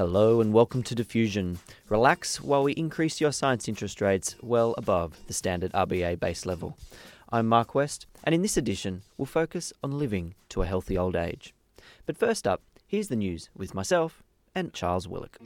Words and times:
Hello 0.00 0.40
and 0.40 0.54
welcome 0.54 0.82
to 0.84 0.94
Diffusion. 0.94 1.58
Relax 1.90 2.40
while 2.40 2.62
we 2.62 2.72
increase 2.72 3.20
your 3.20 3.32
science 3.32 3.68
interest 3.68 4.00
rates 4.00 4.34
well 4.40 4.74
above 4.78 5.26
the 5.26 5.34
standard 5.34 5.70
RBA 5.72 6.18
base 6.18 6.46
level. 6.46 6.78
I'm 7.28 7.46
Mark 7.46 7.74
West, 7.74 8.06
and 8.24 8.34
in 8.34 8.40
this 8.40 8.56
edition, 8.56 9.02
we'll 9.18 9.26
focus 9.26 9.74
on 9.84 9.98
living 9.98 10.36
to 10.48 10.62
a 10.62 10.66
healthy 10.66 10.96
old 10.96 11.16
age. 11.16 11.52
But 12.06 12.16
first 12.16 12.48
up, 12.48 12.62
here's 12.86 13.08
the 13.08 13.14
news 13.14 13.50
with 13.54 13.74
myself 13.74 14.22
and 14.54 14.72
Charles 14.72 15.06
Willock. 15.06 15.36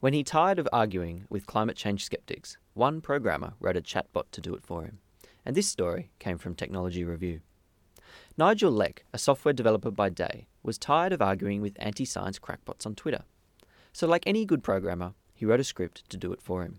When 0.00 0.12
he 0.14 0.22
tired 0.22 0.58
of 0.60 0.68
arguing 0.72 1.24
with 1.28 1.46
climate 1.46 1.76
change 1.76 2.04
skeptics, 2.04 2.56
one 2.78 3.00
programmer 3.00 3.54
wrote 3.58 3.76
a 3.76 3.82
chatbot 3.82 4.30
to 4.30 4.40
do 4.40 4.54
it 4.54 4.62
for 4.62 4.84
him. 4.84 4.98
And 5.44 5.56
this 5.56 5.66
story 5.66 6.10
came 6.20 6.38
from 6.38 6.54
Technology 6.54 7.02
Review. 7.02 7.40
Nigel 8.36 8.70
Leck, 8.70 9.04
a 9.12 9.18
software 9.18 9.52
developer 9.52 9.90
by 9.90 10.08
day, 10.10 10.46
was 10.62 10.78
tired 10.78 11.12
of 11.12 11.20
arguing 11.20 11.60
with 11.60 11.76
anti 11.80 12.04
science 12.04 12.38
crackpots 12.38 12.86
on 12.86 12.94
Twitter. 12.94 13.24
So, 13.92 14.06
like 14.06 14.22
any 14.26 14.44
good 14.44 14.62
programmer, 14.62 15.14
he 15.34 15.44
wrote 15.44 15.58
a 15.58 15.64
script 15.64 16.08
to 16.08 16.16
do 16.16 16.32
it 16.32 16.40
for 16.40 16.62
him. 16.62 16.78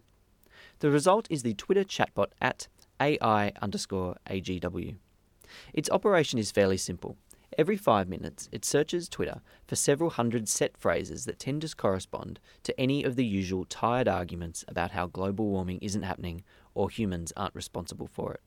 The 0.80 0.89
result 0.89 1.28
is 1.30 1.44
the 1.44 1.53
Twitter 1.53 1.83
chatbot 1.83 2.28
at 2.41 2.69
AI 3.02 3.52
underscore 3.61 4.16
AGW. 4.30 4.95
Its 5.73 5.89
operation 5.89 6.39
is 6.39 6.50
fairly 6.50 6.78
simple. 6.78 7.17
Every 7.58 7.78
five 7.78 8.08
minutes, 8.08 8.47
it 8.52 8.64
searches 8.64 9.09
Twitter 9.09 9.42
for 9.66 9.75
several 9.75 10.11
hundred 10.11 10.47
set 10.47 10.78
phrases 10.78 11.25
that 11.25 11.39
tend 11.39 11.61
to 11.64 11.75
correspond 11.75 12.39
to 12.64 12.80
any 12.80 13.03
of 13.03 13.16
the 13.16 13.25
usual 13.25 13.66
tired 13.66 14.08
arguments 14.08 14.64
about 14.67 14.91
how 14.91 15.08
global 15.08 15.47
warming 15.47 15.80
isn't 15.81 16.03
happening 16.03 16.44
or 16.73 16.89
humans 16.89 17.33
aren't 17.36 17.56
responsible 17.56 18.08
for 18.08 18.33
it. 18.33 18.41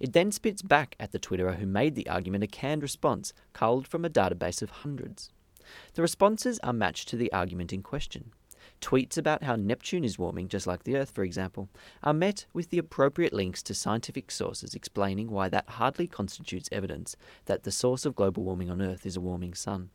It 0.00 0.12
then 0.12 0.32
spits 0.32 0.62
back 0.62 0.96
at 0.98 1.12
the 1.12 1.18
Twitterer 1.18 1.56
who 1.56 1.66
made 1.66 1.94
the 1.94 2.08
argument 2.08 2.44
a 2.44 2.48
canned 2.48 2.82
response 2.82 3.32
culled 3.52 3.86
from 3.86 4.04
a 4.04 4.10
database 4.10 4.62
of 4.62 4.70
hundreds. 4.70 5.30
The 5.94 6.02
responses 6.02 6.58
are 6.60 6.72
matched 6.72 7.08
to 7.08 7.16
the 7.16 7.32
argument 7.32 7.72
in 7.72 7.82
question. 7.82 8.32
Tweets 8.80 9.16
about 9.18 9.42
how 9.42 9.56
Neptune 9.56 10.04
is 10.04 10.18
warming 10.18 10.48
just 10.48 10.66
like 10.66 10.84
the 10.84 10.96
Earth, 10.96 11.10
for 11.10 11.24
example, 11.24 11.68
are 12.02 12.12
met 12.12 12.46
with 12.52 12.70
the 12.70 12.78
appropriate 12.78 13.32
links 13.32 13.62
to 13.64 13.74
scientific 13.74 14.30
sources 14.30 14.74
explaining 14.74 15.30
why 15.30 15.48
that 15.48 15.68
hardly 15.70 16.06
constitutes 16.06 16.68
evidence 16.70 17.16
that 17.46 17.64
the 17.64 17.72
source 17.72 18.04
of 18.04 18.14
global 18.14 18.44
warming 18.44 18.70
on 18.70 18.82
Earth 18.82 19.06
is 19.06 19.16
a 19.16 19.20
warming 19.20 19.54
sun. 19.54 19.90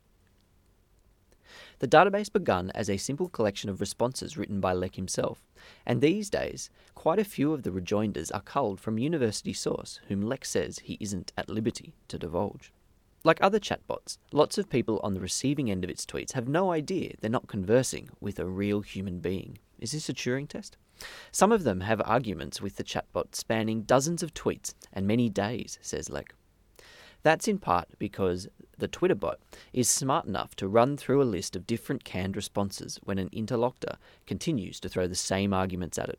The 1.80 1.88
database 1.88 2.32
began 2.32 2.70
as 2.70 2.88
a 2.88 2.96
simple 2.96 3.28
collection 3.28 3.68
of 3.68 3.80
responses 3.80 4.36
written 4.36 4.60
by 4.60 4.72
Leck 4.72 4.94
himself, 4.96 5.44
and 5.84 6.00
these 6.00 6.30
days, 6.30 6.70
quite 6.94 7.18
a 7.18 7.24
few 7.24 7.52
of 7.52 7.62
the 7.62 7.72
rejoinders 7.72 8.30
are 8.30 8.40
culled 8.40 8.80
from 8.80 8.98
university 8.98 9.52
source 9.52 10.00
whom 10.08 10.22
Leck 10.22 10.44
says 10.44 10.78
he 10.80 10.96
isn't 11.00 11.32
at 11.36 11.50
liberty 11.50 11.94
to 12.08 12.18
divulge. 12.18 12.72
Like 13.24 13.38
other 13.40 13.60
chatbots, 13.60 14.18
lots 14.32 14.58
of 14.58 14.68
people 14.68 15.00
on 15.04 15.14
the 15.14 15.20
receiving 15.20 15.70
end 15.70 15.84
of 15.84 15.90
its 15.90 16.04
tweets 16.04 16.32
have 16.32 16.48
no 16.48 16.72
idea 16.72 17.14
they're 17.20 17.30
not 17.30 17.46
conversing 17.46 18.08
with 18.20 18.40
a 18.40 18.46
real 18.46 18.80
human 18.80 19.20
being. 19.20 19.58
Is 19.78 19.92
this 19.92 20.08
a 20.08 20.14
Turing 20.14 20.48
test? 20.48 20.76
Some 21.30 21.52
of 21.52 21.62
them 21.62 21.80
have 21.80 22.02
arguments 22.04 22.60
with 22.60 22.76
the 22.76 22.84
chatbot 22.84 23.34
spanning 23.34 23.82
dozens 23.82 24.24
of 24.24 24.34
tweets 24.34 24.74
and 24.92 25.06
many 25.06 25.28
days, 25.28 25.78
says 25.80 26.10
Leck. 26.10 26.34
That's 27.22 27.46
in 27.46 27.58
part 27.58 27.88
because 28.00 28.48
the 28.78 28.88
Twitter 28.88 29.14
bot 29.14 29.38
is 29.72 29.88
smart 29.88 30.26
enough 30.26 30.56
to 30.56 30.66
run 30.66 30.96
through 30.96 31.22
a 31.22 31.24
list 31.24 31.54
of 31.54 31.66
different 31.66 32.02
canned 32.02 32.34
responses 32.34 32.98
when 33.04 33.18
an 33.18 33.30
interlocutor 33.30 33.98
continues 34.26 34.80
to 34.80 34.88
throw 34.88 35.06
the 35.06 35.14
same 35.14 35.52
arguments 35.52 35.98
at 35.98 36.08
it. 36.08 36.18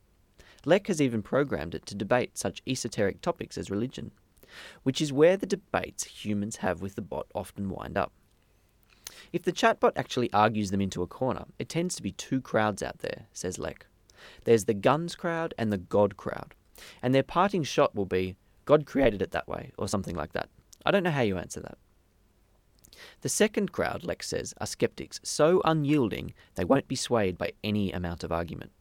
Leck 0.65 0.87
has 0.87 1.01
even 1.01 1.21
programmed 1.21 1.75
it 1.75 1.85
to 1.87 1.95
debate 1.95 2.37
such 2.37 2.61
esoteric 2.65 3.19
topics 3.21 3.57
as 3.57 3.69
religion, 3.69 4.11
which 4.83 5.01
is 5.01 5.13
where 5.13 5.37
the 5.37 5.45
debates 5.45 6.03
humans 6.03 6.57
have 6.57 6.81
with 6.81 6.95
the 6.95 7.01
bot 7.01 7.27
often 7.33 7.69
wind 7.69 7.97
up. 7.97 8.11
If 9.31 9.43
the 9.43 9.51
chatbot 9.51 9.93
actually 9.95 10.31
argues 10.33 10.71
them 10.71 10.81
into 10.81 11.01
a 11.01 11.07
corner, 11.07 11.45
it 11.59 11.69
tends 11.69 11.95
to 11.95 12.03
be 12.03 12.11
two 12.11 12.41
crowds 12.41 12.81
out 12.81 12.99
there, 12.99 13.27
says 13.33 13.59
Leck. 13.59 13.85
There's 14.45 14.65
the 14.65 14.73
guns 14.73 15.15
crowd 15.15 15.53
and 15.57 15.71
the 15.71 15.77
God 15.77 16.17
crowd, 16.17 16.55
and 17.01 17.13
their 17.13 17.23
parting 17.23 17.63
shot 17.63 17.95
will 17.95 18.05
be, 18.05 18.35
God 18.65 18.85
created 18.85 19.21
it 19.21 19.31
that 19.31 19.47
way, 19.47 19.71
or 19.77 19.87
something 19.87 20.15
like 20.15 20.33
that. 20.33 20.49
I 20.85 20.91
don't 20.91 21.03
know 21.03 21.11
how 21.11 21.21
you 21.21 21.37
answer 21.37 21.59
that. 21.59 21.77
The 23.21 23.29
second 23.29 23.71
crowd, 23.71 24.03
Leck 24.03 24.23
says, 24.23 24.53
are 24.59 24.67
skeptics 24.67 25.19
so 25.23 25.61
unyielding 25.65 26.33
they 26.55 26.63
won't 26.63 26.87
be 26.87 26.95
swayed 26.95 27.37
by 27.37 27.53
any 27.63 27.91
amount 27.91 28.23
of 28.23 28.31
argument. 28.31 28.71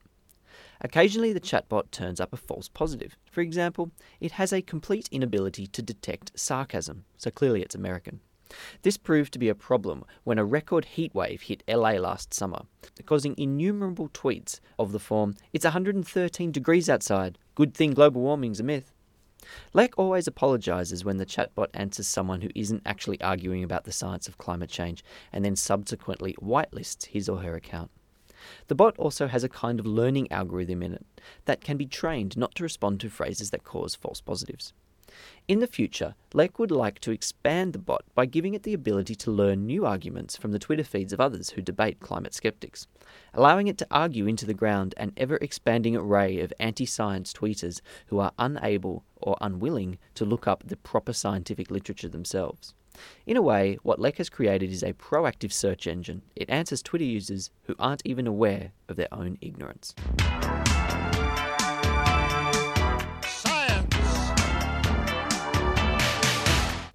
Occasionally, 0.85 1.33
the 1.33 1.41
chatbot 1.41 1.93
turns 1.93 2.21
up 2.21 2.33
a 2.33 2.37
false 2.37 2.69
positive. 2.69 3.17
For 3.31 3.41
example, 3.41 3.93
it 4.21 4.33
has 4.33 4.53
a 4.53 4.63
complete 4.63 5.09
inability 5.13 5.69
to 5.69 5.81
detect 5.81 6.39
sarcasm, 6.39 7.05
so 7.17 7.31
clearly 7.31 7.63
it's 7.63 7.77
American. 7.77 8.21
This 8.83 8.97
proved 8.97 9.33
to 9.33 9.39
be 9.39 9.49
a 9.49 9.55
problem 9.55 10.05
when 10.25 10.39
a 10.39 10.45
record 10.45 10.89
heatwave 10.97 11.43
hit 11.43 11.63
LA 11.69 11.93
last 11.93 12.35
summer, 12.35 12.63
causing 13.07 13.37
innumerable 13.39 14.09
tweets 14.09 14.59
of 14.79 14.93
the 14.93 14.99
form, 14.99 15.37
It's 15.53 15.65
113 15.65 16.51
degrees 16.51 16.91
outside, 16.91 17.39
good 17.55 17.75
thing 17.75 17.93
global 17.93 18.21
warming's 18.21 18.61
a 18.61 18.65
myth. 18.65 18.93
Leck 19.73 19.95
always 19.97 20.27
apologises 20.27 21.05
when 21.05 21.17
the 21.17 21.27
chatbot 21.27 21.69
answers 21.75 22.09
someone 22.09 22.41
who 22.41 22.51
isn't 22.55 22.83
actually 22.85 23.21
arguing 23.21 23.65
about 23.65 23.85
the 23.85 23.93
science 23.93 24.29
of 24.29 24.39
climate 24.39 24.71
change 24.71 25.05
and 25.33 25.45
then 25.45 25.57
subsequently 25.57 26.35
whitelists 26.41 27.07
his 27.07 27.29
or 27.29 27.39
her 27.39 27.55
account. 27.55 27.91
The 28.69 28.75
bot 28.75 28.97
also 28.99 29.27
has 29.27 29.45
a 29.45 29.49
kind 29.49 29.79
of 29.79 29.87
learning 29.87 30.31
algorithm 30.31 30.83
in 30.83 30.93
it 30.95 31.07
that 31.45 31.61
can 31.61 31.77
be 31.77 31.87
trained 31.87 32.37
not 32.37 32.55
to 32.57 32.63
respond 32.63 33.01
to 33.01 33.11
phrases 33.11 33.51
that 33.51 33.65
cause 33.65 33.95
false 33.95 34.21
positives. 34.21 34.73
In 35.47 35.59
the 35.59 35.67
future, 35.67 36.15
Leck 36.33 36.59
would 36.59 36.71
like 36.71 36.99
to 37.01 37.11
expand 37.11 37.73
the 37.73 37.79
bot 37.79 38.05
by 38.15 38.25
giving 38.25 38.55
it 38.55 38.63
the 38.63 38.73
ability 38.73 39.15
to 39.17 39.31
learn 39.31 39.67
new 39.67 39.85
arguments 39.85 40.37
from 40.37 40.53
the 40.53 40.59
Twitter 40.59 40.85
feeds 40.85 41.13
of 41.13 41.21
others 41.21 41.51
who 41.51 41.61
debate 41.61 42.01
climate 42.01 42.33
skeptics, 42.33 42.87
allowing 43.35 43.67
it 43.67 43.77
to 43.79 43.87
argue 43.91 44.27
into 44.27 44.47
the 44.47 44.55
ground 44.55 44.95
an 44.97 45.13
ever 45.19 45.37
expanding 45.37 45.97
array 45.97 46.41
of 46.41 46.53
anti 46.59 46.87
science 46.87 47.33
tweeters 47.33 47.83
who 48.07 48.21
are 48.21 48.33
unable 48.39 49.05
or 49.21 49.37
unwilling 49.41 49.99
to 50.15 50.25
look 50.25 50.47
up 50.47 50.63
the 50.67 50.77
proper 50.77 51.13
scientific 51.13 51.71
literature 51.71 52.09
themselves. 52.09 52.73
In 53.27 53.37
a 53.37 53.43
way, 53.43 53.79
what 53.83 53.99
Leck 53.99 54.19
has 54.19 54.29
created 54.29 54.71
is 54.71 54.83
a 54.83 54.93
proactive 54.93 55.53
search 55.53 55.87
engine. 55.87 56.23
It 56.37 56.51
answers 56.51 56.83
Twitter 56.83 57.05
users 57.05 57.51
who 57.65 57.75
aren't 57.79 58.03
even 58.05 58.27
aware 58.27 58.73
of 58.89 58.97
their 58.97 59.13
own 59.13 59.39
ignorance. 59.41 59.95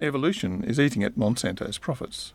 Evolution 0.00 0.62
is 0.62 0.78
eating 0.78 1.02
at 1.02 1.16
Monsanto's 1.16 1.78
profits. 1.78 2.32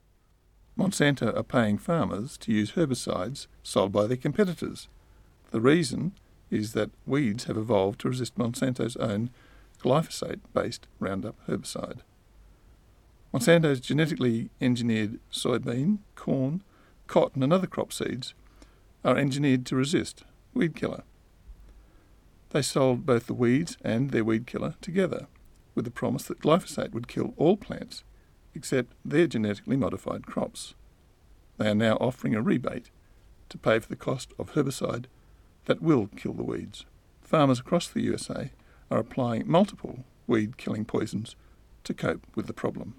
Monsanto 0.77 1.35
are 1.37 1.43
paying 1.43 1.77
farmers 1.77 2.37
to 2.39 2.51
use 2.51 2.73
herbicides 2.73 3.47
sold 3.61 3.91
by 3.91 4.05
their 4.05 4.17
competitors. 4.17 4.89
The 5.51 5.61
reason 5.61 6.13
is 6.49 6.73
that 6.73 6.91
weeds 7.05 7.45
have 7.45 7.57
evolved 7.57 8.01
to 8.01 8.09
resist 8.09 8.37
Monsanto's 8.37 8.97
own 8.97 9.29
glyphosate 9.81 10.41
based 10.53 10.87
Roundup 10.99 11.35
herbicide. 11.47 11.99
Monsanto's 13.33 13.79
genetically 13.79 14.51
engineered 14.61 15.19
soybean, 15.31 15.97
corn, 16.15 16.61
cotton, 17.07 17.41
and 17.41 17.51
other 17.51 17.65
crop 17.65 17.91
seeds 17.91 18.35
are 19.03 19.17
engineered 19.17 19.65
to 19.65 19.75
resist 19.75 20.23
weed 20.53 20.75
killer. 20.75 21.03
They 22.51 22.61
sold 22.61 23.07
both 23.07 23.25
the 23.25 23.33
weeds 23.33 23.75
and 23.83 24.11
their 24.11 24.23
weed 24.23 24.45
killer 24.45 24.75
together 24.81 25.25
with 25.73 25.85
the 25.85 25.91
promise 25.91 26.25
that 26.25 26.41
glyphosate 26.41 26.91
would 26.91 27.07
kill 27.07 27.33
all 27.35 27.57
plants 27.57 28.03
except 28.53 28.93
their 29.03 29.25
genetically 29.25 29.77
modified 29.77 30.27
crops. 30.27 30.75
They 31.57 31.69
are 31.69 31.75
now 31.75 31.95
offering 31.95 32.35
a 32.35 32.41
rebate 32.41 32.91
to 33.49 33.57
pay 33.57 33.79
for 33.79 33.89
the 33.89 33.95
cost 33.95 34.31
of 34.37 34.53
herbicide 34.53 35.05
that 35.65 35.81
will 35.81 36.07
kill 36.15 36.33
the 36.33 36.43
weeds. 36.43 36.85
Farmers 37.23 37.59
across 37.59 37.87
the 37.87 38.01
USA 38.01 38.51
are 38.91 38.99
applying 38.99 39.49
multiple 39.49 40.03
weed 40.27 40.57
killing 40.57 40.85
poisons 40.85 41.35
to 41.83 41.95
cope 41.95 42.27
with 42.35 42.45
the 42.45 42.53
problem. 42.53 42.93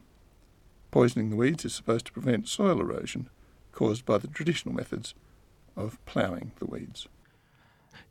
Poisoning 0.95 1.31
the 1.31 1.35
weeds 1.35 1.65
is 1.65 1.75
supposed 1.75 2.07
to 2.07 2.13
prevent 2.13 2.47
soil 2.47 2.81
erosion 2.81 3.29
caused 3.73 4.07
by 4.07 4.17
the 4.17 4.29
traditional 4.29 4.73
methods 4.73 5.13
of 5.77 5.99
ploughing 6.07 6.53
the 6.61 6.67
weeds. 6.67 7.09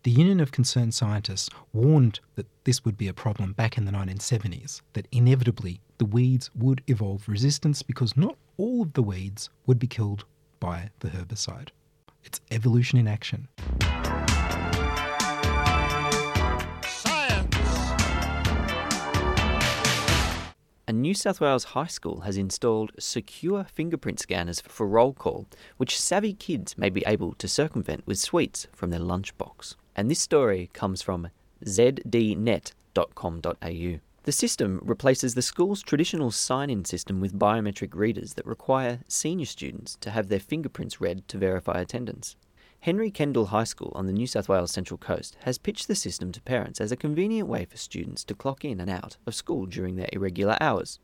the 0.04 0.12
Union 0.12 0.42
of 0.42 0.52
Concerned 0.52 0.94
Scientists 0.94 1.50
warned 1.72 2.20
that 2.36 2.46
this 2.66 2.84
would 2.84 2.98
be 2.98 3.08
a 3.08 3.14
problem 3.14 3.54
back 3.54 3.78
in 3.78 3.86
the 3.86 3.92
1970s, 3.94 4.82
that 4.92 5.08
inevitably 5.14 5.80
the 5.98 6.04
weeds 6.04 6.52
would 6.54 6.84
evolve 6.88 7.30
resistance 7.30 7.84
because 7.84 8.18
not 8.18 8.36
all 8.58 8.82
of 8.82 8.92
the 8.92 9.02
weeds 9.02 9.50
would 9.66 9.80
be 9.80 9.88
killed 9.88 10.26
by 10.60 10.90
the 11.00 11.08
herbicide. 11.08 11.70
It's 12.26 12.42
evolution 12.52 13.00
in 13.00 13.08
action. 13.08 13.48
A 20.86 20.92
New 20.92 21.14
South 21.14 21.40
Wales 21.40 21.64
high 21.64 21.88
school 21.88 22.22
has 22.22 22.36
installed 22.36 22.92
secure 23.00 23.64
fingerprint 23.64 24.20
scanners 24.20 24.60
for 24.60 24.86
roll 24.86 25.14
call, 25.14 25.48
which 25.78 25.98
savvy 25.98 26.34
kids 26.34 26.78
may 26.78 26.90
be 26.90 27.06
able 27.08 27.36
to 27.36 27.48
circumvent 27.48 28.06
with 28.06 28.20
sweets 28.20 28.68
from 28.74 28.90
their 28.90 29.00
lunchbox. 29.00 29.76
And 29.96 30.12
this 30.12 30.20
story 30.20 30.70
comes 30.74 31.02
from 31.02 31.30
zdnet.com.au. 31.66 32.74
The 34.24 34.32
system 34.34 34.82
replaces 34.84 35.36
the 35.36 35.42
school's 35.42 35.82
traditional 35.82 36.32
sign 36.32 36.70
in 36.70 36.84
system 36.84 37.22
with 37.22 37.40
biometric 37.40 37.96
readers 37.96 38.34
that 38.34 38.46
require 38.46 39.00
senior 39.08 39.46
students 39.46 39.98
to 40.02 40.12
have 40.12 40.28
their 40.28 40.40
fingerprints 40.40 41.00
read 41.00 41.26
to 41.30 41.38
verify 41.38 41.80
attendance. 41.80 42.36
Henry 42.84 43.12
Kendall 43.12 43.46
High 43.46 43.64
School 43.64 43.94
on 43.96 44.08
the 44.08 44.12
New 44.12 44.28
South 44.28 44.50
Wales 44.50 44.74
Central 44.74 44.98
Coast 44.98 45.38
has 45.44 45.58
pitched 45.58 45.88
the 45.88 45.96
system 45.96 46.34
to 46.34 46.42
parents 46.42 46.82
as 46.82 46.92
a 46.92 46.98
convenient 46.98 47.48
way 47.48 47.64
for 47.64 47.78
students 47.78 48.26
to 48.26 48.36
clock 48.36 48.66
in 48.66 48.82
and 48.82 48.90
out 48.90 49.16
of 49.26 49.34
school 49.34 49.66
during 49.66 49.96
their 49.96 50.10
irregular 50.12 50.58
hours. 50.60 51.00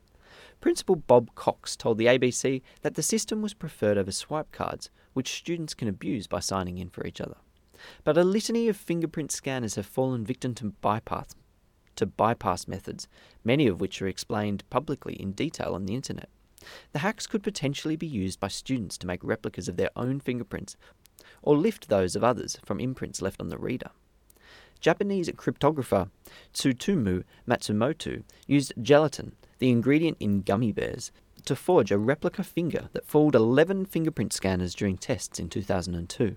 Principal 0.60 0.94
Bob 0.94 1.34
Cox 1.34 1.76
told 1.76 1.96
the 1.96 2.04
ABC 2.04 2.60
that 2.82 2.96
the 2.96 3.02
system 3.02 3.40
was 3.40 3.54
preferred 3.54 3.96
over 3.96 4.12
swipe 4.12 4.52
cards, 4.52 4.90
which 5.14 5.32
students 5.32 5.72
can 5.72 5.88
abuse 5.88 6.26
by 6.26 6.38
signing 6.38 6.76
in 6.76 6.90
for 6.90 7.06
each 7.06 7.18
other. 7.18 7.38
But 8.04 8.18
a 8.18 8.24
litany 8.24 8.68
of 8.68 8.76
fingerprint 8.76 9.32
scanners 9.32 9.76
have 9.76 9.86
fallen 9.86 10.22
victim 10.22 10.54
to 10.56 10.74
bypass, 10.82 11.34
to 11.96 12.04
bypass 12.04 12.68
methods, 12.68 13.08
many 13.42 13.66
of 13.66 13.80
which 13.80 14.02
are 14.02 14.06
explained 14.06 14.68
publicly 14.68 15.14
in 15.14 15.32
detail 15.32 15.74
on 15.74 15.86
the 15.86 15.94
internet. 15.94 16.28
The 16.92 16.98
hacks 16.98 17.26
could 17.26 17.42
potentially 17.42 17.96
be 17.96 18.06
used 18.06 18.38
by 18.38 18.48
students 18.48 18.98
to 18.98 19.06
make 19.06 19.24
replicas 19.24 19.66
of 19.66 19.78
their 19.78 19.88
own 19.96 20.20
fingerprints 20.20 20.76
or 21.42 21.56
lift 21.56 21.88
those 21.88 22.16
of 22.16 22.24
others 22.24 22.58
from 22.64 22.80
imprints 22.80 23.22
left 23.22 23.40
on 23.40 23.48
the 23.48 23.58
reader. 23.58 23.90
Japanese 24.80 25.28
cryptographer 25.30 26.10
Tsutomu 26.54 27.24
Matsumoto 27.46 28.22
used 28.46 28.72
gelatin, 28.80 29.36
the 29.58 29.70
ingredient 29.70 30.16
in 30.20 30.40
gummy 30.42 30.72
bears, 30.72 31.12
to 31.44 31.54
forge 31.56 31.90
a 31.90 31.98
replica 31.98 32.42
finger 32.42 32.88
that 32.92 33.06
fooled 33.06 33.34
11 33.34 33.86
fingerprint 33.86 34.32
scanners 34.32 34.74
during 34.74 34.96
tests 34.96 35.38
in 35.38 35.48
2002. 35.48 36.36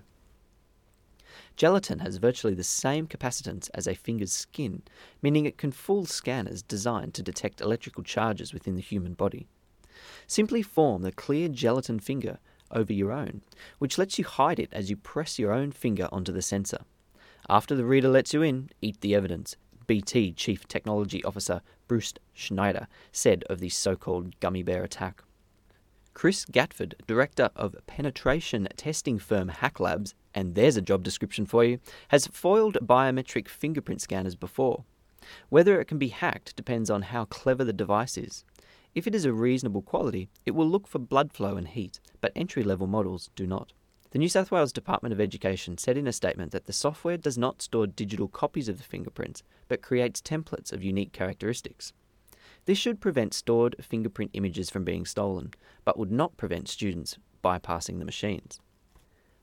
Gelatin 1.56 2.00
has 2.00 2.16
virtually 2.16 2.54
the 2.54 2.64
same 2.64 3.06
capacitance 3.06 3.70
as 3.74 3.86
a 3.86 3.94
finger's 3.94 4.32
skin, 4.32 4.82
meaning 5.22 5.46
it 5.46 5.56
can 5.56 5.70
fool 5.70 6.04
scanners 6.04 6.62
designed 6.62 7.14
to 7.14 7.22
detect 7.22 7.60
electrical 7.60 8.02
charges 8.02 8.52
within 8.52 8.74
the 8.74 8.80
human 8.80 9.14
body. 9.14 9.46
Simply 10.26 10.62
form 10.62 11.02
the 11.02 11.12
clear 11.12 11.48
gelatin 11.48 12.00
finger 12.00 12.38
over 12.70 12.92
your 12.92 13.12
own, 13.12 13.42
which 13.78 13.98
lets 13.98 14.18
you 14.18 14.24
hide 14.24 14.58
it 14.58 14.70
as 14.72 14.90
you 14.90 14.96
press 14.96 15.38
your 15.38 15.52
own 15.52 15.72
finger 15.72 16.08
onto 16.10 16.32
the 16.32 16.42
sensor. 16.42 16.78
After 17.48 17.74
the 17.74 17.84
reader 17.84 18.08
lets 18.08 18.32
you 18.32 18.42
in, 18.42 18.70
eat 18.80 19.00
the 19.00 19.14
evidence, 19.14 19.56
BT 19.86 20.32
Chief 20.32 20.66
Technology 20.66 21.22
Officer 21.24 21.60
Bruce 21.88 22.14
Schneier 22.34 22.86
said 23.12 23.44
of 23.50 23.60
the 23.60 23.68
so 23.68 23.96
called 23.96 24.38
gummy 24.40 24.62
bear 24.62 24.82
attack. 24.82 25.22
Chris 26.14 26.44
Gatford, 26.44 26.94
director 27.06 27.50
of 27.56 27.76
penetration 27.86 28.68
testing 28.76 29.18
firm 29.18 29.50
HackLabs, 29.50 30.14
and 30.32 30.54
there's 30.54 30.76
a 30.76 30.82
job 30.82 31.02
description 31.02 31.44
for 31.44 31.64
you, 31.64 31.80
has 32.08 32.28
foiled 32.28 32.78
biometric 32.80 33.48
fingerprint 33.48 34.00
scanners 34.00 34.36
before. 34.36 34.84
Whether 35.48 35.80
it 35.80 35.86
can 35.86 35.98
be 35.98 36.08
hacked 36.08 36.54
depends 36.54 36.88
on 36.88 37.02
how 37.02 37.24
clever 37.24 37.64
the 37.64 37.72
device 37.72 38.16
is. 38.16 38.44
If 38.94 39.08
it 39.08 39.14
is 39.14 39.24
a 39.24 39.32
reasonable 39.32 39.82
quality, 39.82 40.28
it 40.46 40.52
will 40.52 40.68
look 40.68 40.86
for 40.86 41.00
blood 41.00 41.32
flow 41.32 41.56
and 41.56 41.66
heat, 41.66 41.98
but 42.20 42.30
entry 42.36 42.62
level 42.62 42.86
models 42.86 43.30
do 43.34 43.44
not. 43.44 43.72
The 44.12 44.20
New 44.20 44.28
South 44.28 44.52
Wales 44.52 44.72
Department 44.72 45.12
of 45.12 45.20
Education 45.20 45.78
said 45.78 45.96
in 45.96 46.06
a 46.06 46.12
statement 46.12 46.52
that 46.52 46.66
the 46.66 46.72
software 46.72 47.16
does 47.16 47.36
not 47.36 47.60
store 47.60 47.88
digital 47.88 48.28
copies 48.28 48.68
of 48.68 48.78
the 48.78 48.84
fingerprints, 48.84 49.42
but 49.66 49.82
creates 49.82 50.20
templates 50.20 50.72
of 50.72 50.84
unique 50.84 51.12
characteristics. 51.12 51.92
This 52.66 52.78
should 52.78 53.00
prevent 53.00 53.34
stored 53.34 53.74
fingerprint 53.80 54.30
images 54.32 54.70
from 54.70 54.84
being 54.84 55.06
stolen, 55.06 55.52
but 55.84 55.98
would 55.98 56.12
not 56.12 56.36
prevent 56.36 56.68
students 56.68 57.18
bypassing 57.42 57.98
the 57.98 58.04
machines. 58.04 58.60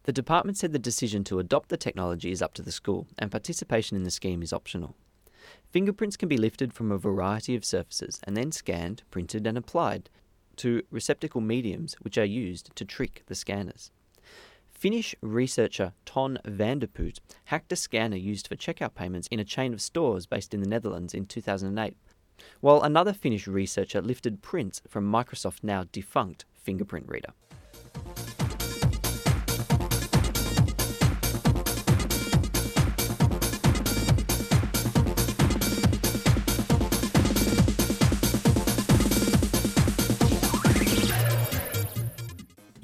The 0.03 0.13
department 0.13 0.57
said 0.57 0.71
the 0.71 0.79
decision 0.79 1.25
to 1.25 1.39
adopt 1.39 1.67
the 1.67 1.75
technology 1.75 2.31
is 2.31 2.41
up 2.41 2.53
to 2.53 2.61
the 2.61 2.71
school, 2.71 3.05
and 3.19 3.29
participation 3.29 3.97
in 3.97 4.03
the 4.03 4.11
scheme 4.11 4.41
is 4.41 4.53
optional. 4.53 4.95
Fingerprints 5.71 6.17
can 6.17 6.29
be 6.29 6.37
lifted 6.37 6.73
from 6.73 6.91
a 6.91 6.97
variety 6.97 7.55
of 7.55 7.65
surfaces 7.65 8.19
and 8.23 8.35
then 8.35 8.51
scanned, 8.51 9.03
printed, 9.11 9.47
and 9.47 9.57
applied 9.57 10.09
to 10.57 10.83
receptacle 10.91 11.41
mediums 11.41 11.95
which 12.01 12.17
are 12.17 12.25
used 12.25 12.75
to 12.75 12.85
trick 12.85 13.23
the 13.27 13.35
scanners. 13.35 13.91
Finnish 14.69 15.15
researcher 15.21 15.93
Ton 16.05 16.39
van 16.43 16.79
der 16.79 16.87
Putte 16.87 17.19
hacked 17.45 17.71
a 17.71 17.75
scanner 17.75 18.17
used 18.17 18.47
for 18.47 18.55
checkout 18.55 18.95
payments 18.95 19.27
in 19.29 19.39
a 19.39 19.45
chain 19.45 19.73
of 19.73 19.81
stores 19.81 20.25
based 20.25 20.53
in 20.53 20.59
the 20.59 20.67
Netherlands 20.67 21.13
in 21.13 21.25
2008, 21.25 21.95
while 22.61 22.81
another 22.81 23.13
Finnish 23.13 23.47
researcher 23.47 24.01
lifted 24.01 24.41
prints 24.41 24.81
from 24.87 25.11
Microsoft 25.11 25.63
now 25.63 25.85
defunct 25.91 26.45
fingerprint 26.55 27.07
reader. 27.07 27.33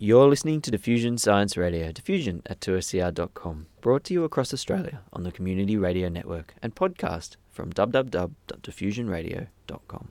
You're 0.08 0.30
listening 0.30 0.62
to 0.62 0.72
Diffusion 0.72 1.18
Science 1.18 1.58
Radio, 1.58 1.92
diffusion 1.92 2.42
at 2.46 2.62
2ser.com, 2.62 3.66
brought 3.82 4.06
to 4.06 4.14
you 4.14 4.24
across 4.24 4.54
Australia 4.54 5.02
on 5.12 5.24
the 5.24 5.34
Community 5.34 5.76
Radio 5.76 6.08
Network 6.08 6.54
and 6.62 6.74
podcast 6.74 7.36
from 7.52 7.74
www.diffusionradio.com. 7.74 10.08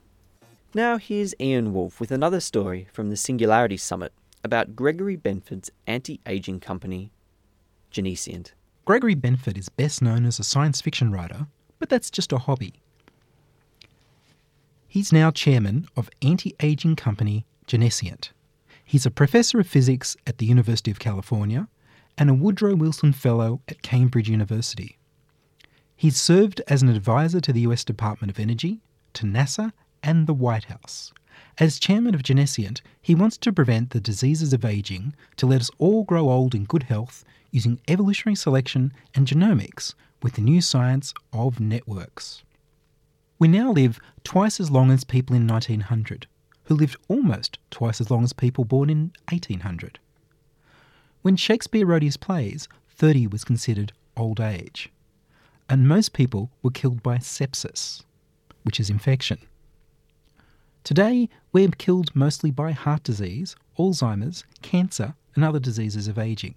Now 0.74 0.98
here's 0.98 1.34
Ian 1.40 1.72
Wolfe 1.72 1.98
with 1.98 2.10
another 2.10 2.40
story 2.40 2.88
from 2.92 3.08
the 3.08 3.16
Singularity 3.16 3.78
Summit 3.78 4.12
about 4.44 4.76
Gregory 4.76 5.16
Benford's 5.16 5.70
anti-aging 5.86 6.60
company, 6.60 7.10
Genescient. 7.90 8.52
Gregory 8.84 9.16
Benford 9.16 9.56
is 9.56 9.70
best 9.70 10.02
known 10.02 10.26
as 10.26 10.38
a 10.38 10.44
science 10.44 10.82
fiction 10.82 11.10
writer, 11.10 11.46
but 11.78 11.88
that's 11.88 12.10
just 12.10 12.34
a 12.34 12.38
hobby. 12.38 12.74
He's 14.86 15.10
now 15.10 15.30
chairman 15.30 15.88
of 15.96 16.10
anti-aging 16.20 16.96
company 16.96 17.46
Genescient. 17.66 18.32
He's 18.88 19.04
a 19.04 19.10
professor 19.10 19.58
of 19.58 19.66
physics 19.66 20.16
at 20.28 20.38
the 20.38 20.46
University 20.46 20.92
of 20.92 21.00
California 21.00 21.66
and 22.16 22.30
a 22.30 22.34
Woodrow 22.34 22.76
Wilson 22.76 23.12
Fellow 23.12 23.60
at 23.66 23.82
Cambridge 23.82 24.30
University. 24.30 24.96
He's 25.96 26.20
served 26.20 26.62
as 26.68 26.82
an 26.82 26.88
advisor 26.88 27.40
to 27.40 27.52
the 27.52 27.62
US 27.62 27.82
Department 27.82 28.30
of 28.30 28.38
Energy, 28.38 28.82
to 29.14 29.26
NASA, 29.26 29.72
and 30.04 30.28
the 30.28 30.32
White 30.32 30.66
House. 30.66 31.12
As 31.58 31.80
chairman 31.80 32.14
of 32.14 32.22
Genescient, 32.22 32.80
he 33.02 33.16
wants 33.16 33.36
to 33.38 33.52
prevent 33.52 33.90
the 33.90 34.00
diseases 34.00 34.52
of 34.52 34.64
aging 34.64 35.16
to 35.34 35.46
let 35.46 35.62
us 35.62 35.70
all 35.78 36.04
grow 36.04 36.30
old 36.30 36.54
in 36.54 36.62
good 36.62 36.84
health 36.84 37.24
using 37.50 37.80
evolutionary 37.88 38.36
selection 38.36 38.92
and 39.16 39.26
genomics 39.26 39.94
with 40.22 40.34
the 40.34 40.42
new 40.42 40.60
science 40.60 41.12
of 41.32 41.58
networks. 41.58 42.44
We 43.40 43.48
now 43.48 43.72
live 43.72 43.98
twice 44.22 44.60
as 44.60 44.70
long 44.70 44.92
as 44.92 45.02
people 45.02 45.34
in 45.34 45.48
1900 45.48 46.28
who 46.66 46.74
lived 46.74 46.96
almost 47.08 47.58
twice 47.70 48.00
as 48.00 48.10
long 48.10 48.22
as 48.22 48.32
people 48.32 48.64
born 48.64 48.90
in 48.90 49.12
1800. 49.30 49.98
When 51.22 51.36
Shakespeare 51.36 51.86
wrote 51.86 52.02
his 52.02 52.16
plays, 52.16 52.68
30 52.90 53.26
was 53.28 53.44
considered 53.44 53.92
old 54.16 54.40
age, 54.40 54.90
and 55.68 55.88
most 55.88 56.12
people 56.12 56.50
were 56.62 56.70
killed 56.70 57.02
by 57.02 57.18
sepsis, 57.18 58.02
which 58.62 58.80
is 58.80 58.90
infection. 58.90 59.38
Today, 60.84 61.28
we're 61.52 61.68
killed 61.68 62.14
mostly 62.14 62.50
by 62.50 62.70
heart 62.70 63.02
disease, 63.02 63.56
Alzheimer's, 63.78 64.44
cancer, 64.62 65.14
and 65.34 65.44
other 65.44 65.58
diseases 65.58 66.06
of 66.08 66.18
aging. 66.18 66.54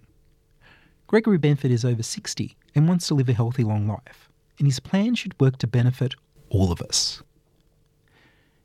Gregory 1.06 1.38
Benford 1.38 1.70
is 1.70 1.84
over 1.84 2.02
60 2.02 2.56
and 2.74 2.88
wants 2.88 3.08
to 3.08 3.14
live 3.14 3.28
a 3.28 3.32
healthy 3.32 3.64
long 3.64 3.88
life, 3.88 4.28
and 4.58 4.68
his 4.68 4.78
plan 4.78 5.16
should 5.16 5.38
work 5.40 5.58
to 5.58 5.66
benefit 5.66 6.14
all 6.48 6.70
of 6.70 6.80
us. 6.80 7.22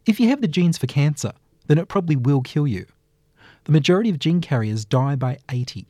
If 0.06 0.20
you 0.20 0.30
have 0.30 0.42
the 0.42 0.48
genes 0.48 0.78
for 0.78 0.88
cancer, 0.88 1.34
then 1.68 1.78
it 1.78 1.88
probably 1.88 2.16
will 2.16 2.42
kill 2.42 2.68
you. 2.68 2.86
The 3.64 3.72
majority 3.72 4.10
of 4.10 4.20
gene 4.20 4.42
carriers 4.42 4.86
die 4.86 5.16
by 5.16 5.40
80. 5.50 5.88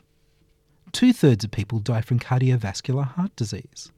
Two 0.92 1.12
thirds 1.12 1.44
of 1.44 1.52
people 1.52 1.80
die 1.80 2.02
from 2.02 2.20
cardiovascular 2.20 3.06
heart 3.06 3.36
disease. 3.36 3.92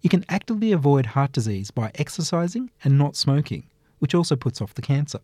You 0.00 0.10
can 0.10 0.24
actively 0.28 0.72
avoid 0.72 1.06
heart 1.06 1.32
disease 1.32 1.70
by 1.70 1.92
exercising 1.94 2.70
and 2.82 2.98
not 2.98 3.16
smoking, 3.16 3.68
which 4.00 4.14
also 4.14 4.36
puts 4.36 4.60
off 4.60 4.74
the 4.74 4.82
cancer. 4.82 5.20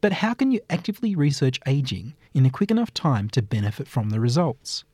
But 0.00 0.12
how 0.12 0.34
can 0.34 0.52
you 0.52 0.60
actively 0.70 1.14
research 1.16 1.58
aging 1.66 2.14
in 2.34 2.46
a 2.46 2.50
quick 2.50 2.70
enough 2.70 2.92
time 2.92 3.28
to 3.30 3.42
benefit 3.42 3.88
from 3.88 4.10
the 4.10 4.20
results? 4.20 4.84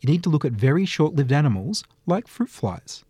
you 0.00 0.10
need 0.10 0.22
to 0.22 0.30
look 0.30 0.44
at 0.44 0.52
very 0.52 0.84
short 0.84 1.14
lived 1.14 1.32
animals 1.32 1.84
like 2.06 2.26
fruit 2.26 2.48
flies. 2.48 3.04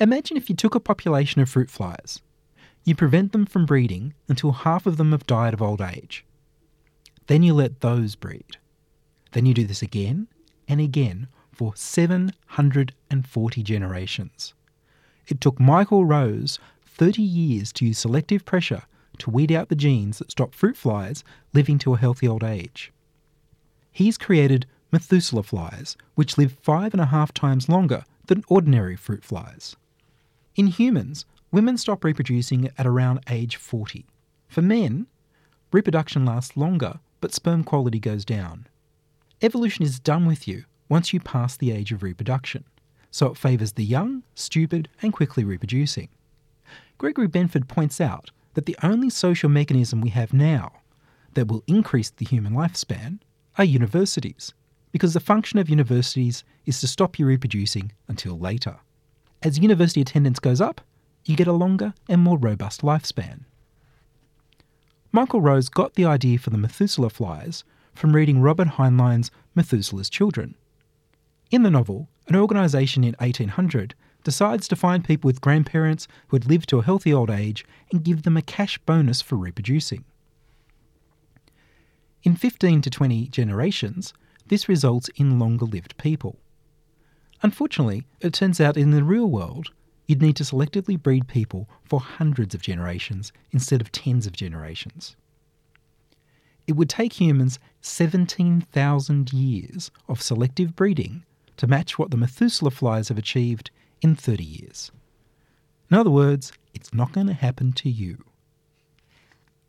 Imagine 0.00 0.36
if 0.36 0.50
you 0.50 0.56
took 0.56 0.74
a 0.74 0.80
population 0.80 1.40
of 1.40 1.48
fruit 1.48 1.70
flies. 1.70 2.20
You 2.84 2.96
prevent 2.96 3.30
them 3.30 3.46
from 3.46 3.64
breeding 3.64 4.14
until 4.28 4.50
half 4.50 4.86
of 4.86 4.96
them 4.96 5.12
have 5.12 5.26
died 5.26 5.54
of 5.54 5.62
old 5.62 5.80
age. 5.80 6.24
Then 7.28 7.44
you 7.44 7.54
let 7.54 7.80
those 7.80 8.16
breed. 8.16 8.56
Then 9.32 9.46
you 9.46 9.54
do 9.54 9.64
this 9.64 9.82
again 9.82 10.26
and 10.66 10.80
again 10.80 11.28
for 11.52 11.76
740 11.76 13.62
generations. 13.62 14.54
It 15.28 15.40
took 15.40 15.60
Michael 15.60 16.04
Rose 16.04 16.58
30 16.84 17.22
years 17.22 17.72
to 17.74 17.86
use 17.86 17.98
selective 17.98 18.44
pressure 18.44 18.82
to 19.18 19.30
weed 19.30 19.52
out 19.52 19.68
the 19.68 19.76
genes 19.76 20.18
that 20.18 20.32
stop 20.32 20.54
fruit 20.54 20.76
flies 20.76 21.22
living 21.52 21.78
to 21.78 21.94
a 21.94 21.98
healthy 21.98 22.26
old 22.26 22.42
age. 22.42 22.92
He's 23.92 24.18
created 24.18 24.66
Methuselah 24.90 25.44
flies, 25.44 25.96
which 26.16 26.36
live 26.36 26.56
five 26.60 26.92
and 26.94 27.00
a 27.00 27.06
half 27.06 27.32
times 27.32 27.68
longer 27.68 28.04
than 28.26 28.44
ordinary 28.48 28.96
fruit 28.96 29.24
flies. 29.24 29.76
In 30.56 30.68
humans, 30.68 31.26
women 31.50 31.76
stop 31.76 32.04
reproducing 32.04 32.70
at 32.78 32.86
around 32.86 33.20
age 33.28 33.56
40. 33.56 34.06
For 34.46 34.62
men, 34.62 35.08
reproduction 35.72 36.24
lasts 36.24 36.56
longer, 36.56 37.00
but 37.20 37.34
sperm 37.34 37.64
quality 37.64 37.98
goes 37.98 38.24
down. 38.24 38.68
Evolution 39.42 39.84
is 39.84 39.98
done 39.98 40.26
with 40.26 40.46
you 40.46 40.64
once 40.88 41.12
you 41.12 41.18
pass 41.18 41.56
the 41.56 41.72
age 41.72 41.90
of 41.90 42.04
reproduction, 42.04 42.64
so 43.10 43.26
it 43.26 43.36
favours 43.36 43.72
the 43.72 43.84
young, 43.84 44.22
stupid, 44.36 44.88
and 45.02 45.12
quickly 45.12 45.42
reproducing. 45.42 46.08
Gregory 46.98 47.26
Benford 47.26 47.66
points 47.66 48.00
out 48.00 48.30
that 48.54 48.66
the 48.66 48.76
only 48.80 49.10
social 49.10 49.48
mechanism 49.48 50.00
we 50.00 50.10
have 50.10 50.32
now 50.32 50.70
that 51.32 51.48
will 51.48 51.64
increase 51.66 52.10
the 52.10 52.24
human 52.24 52.52
lifespan 52.52 53.18
are 53.58 53.64
universities, 53.64 54.54
because 54.92 55.14
the 55.14 55.20
function 55.20 55.58
of 55.58 55.68
universities 55.68 56.44
is 56.64 56.80
to 56.80 56.86
stop 56.86 57.18
you 57.18 57.26
reproducing 57.26 57.90
until 58.06 58.38
later. 58.38 58.76
As 59.44 59.58
university 59.58 60.00
attendance 60.00 60.38
goes 60.38 60.62
up, 60.62 60.80
you 61.26 61.36
get 61.36 61.46
a 61.46 61.52
longer 61.52 61.92
and 62.08 62.22
more 62.22 62.38
robust 62.38 62.80
lifespan. 62.80 63.40
Michael 65.12 65.42
Rose 65.42 65.68
got 65.68 65.94
the 65.94 66.06
idea 66.06 66.38
for 66.38 66.48
the 66.48 66.56
Methuselah 66.56 67.10
flies 67.10 67.62
from 67.94 68.16
reading 68.16 68.40
Robert 68.40 68.68
Heinlein's 68.68 69.30
Methuselah's 69.54 70.08
Children. 70.08 70.54
In 71.50 71.62
the 71.62 71.70
novel, 71.70 72.08
an 72.26 72.36
organisation 72.36 73.04
in 73.04 73.14
1800 73.18 73.94
decides 74.24 74.66
to 74.66 74.76
find 74.76 75.04
people 75.04 75.28
with 75.28 75.42
grandparents 75.42 76.08
who 76.28 76.36
had 76.36 76.46
lived 76.46 76.70
to 76.70 76.78
a 76.78 76.82
healthy 76.82 77.12
old 77.12 77.28
age 77.28 77.66
and 77.92 78.02
give 78.02 78.22
them 78.22 78.38
a 78.38 78.42
cash 78.42 78.78
bonus 78.78 79.20
for 79.20 79.36
reproducing. 79.36 80.06
In 82.22 82.34
15 82.34 82.80
to 82.80 82.88
20 82.88 83.28
generations, 83.28 84.14
this 84.46 84.70
results 84.70 85.10
in 85.16 85.38
longer 85.38 85.66
lived 85.66 85.98
people. 85.98 86.38
Unfortunately, 87.42 88.04
it 88.20 88.32
turns 88.32 88.60
out 88.60 88.76
in 88.76 88.90
the 88.90 89.04
real 89.04 89.26
world, 89.26 89.70
you'd 90.06 90.22
need 90.22 90.36
to 90.36 90.44
selectively 90.44 91.00
breed 91.00 91.28
people 91.28 91.68
for 91.84 92.00
hundreds 92.00 92.54
of 92.54 92.62
generations 92.62 93.32
instead 93.52 93.80
of 93.80 93.92
tens 93.92 94.26
of 94.26 94.32
generations. 94.32 95.16
It 96.66 96.76
would 96.76 96.88
take 96.88 97.20
humans 97.20 97.58
17,000 97.82 99.32
years 99.32 99.90
of 100.08 100.22
selective 100.22 100.74
breeding 100.74 101.24
to 101.58 101.66
match 101.66 101.98
what 101.98 102.10
the 102.10 102.16
Methuselah 102.16 102.70
flies 102.70 103.08
have 103.08 103.18
achieved 103.18 103.70
in 104.00 104.16
30 104.16 104.44
years. 104.44 104.90
In 105.90 105.96
other 105.96 106.10
words, 106.10 106.52
it's 106.72 106.94
not 106.94 107.12
going 107.12 107.26
to 107.26 107.34
happen 107.34 107.72
to 107.74 107.90
you. 107.90 108.24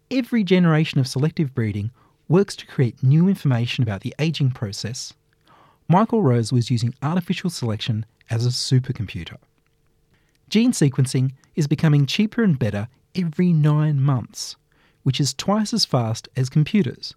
Every 0.10 0.44
generation 0.44 1.00
of 1.00 1.08
selective 1.08 1.54
breeding 1.54 1.92
works 2.28 2.56
to 2.58 2.66
create 2.66 3.04
new 3.04 3.28
information 3.28 3.84
about 3.84 4.02
the 4.02 4.16
aging 4.18 4.52
process. 4.52 5.14
Michael 5.88 6.24
Rose 6.24 6.52
was 6.52 6.72
using 6.72 6.96
artificial 7.04 7.50
selection 7.50 8.06
as 8.30 8.46
a 8.46 8.50
supercomputer. 8.50 9.38
Gene 10.50 10.72
sequencing 10.72 11.34
is 11.56 11.68
becoming 11.68 12.06
cheaper 12.06 12.44
and 12.44 12.58
better 12.58 12.88
every 13.14 13.54
nine 13.54 14.02
months, 14.02 14.56
which 15.04 15.20
is 15.20 15.34
twice 15.34 15.74
as 15.74 15.86
fast 15.86 16.28
as 16.36 16.50
computers. 16.50 17.14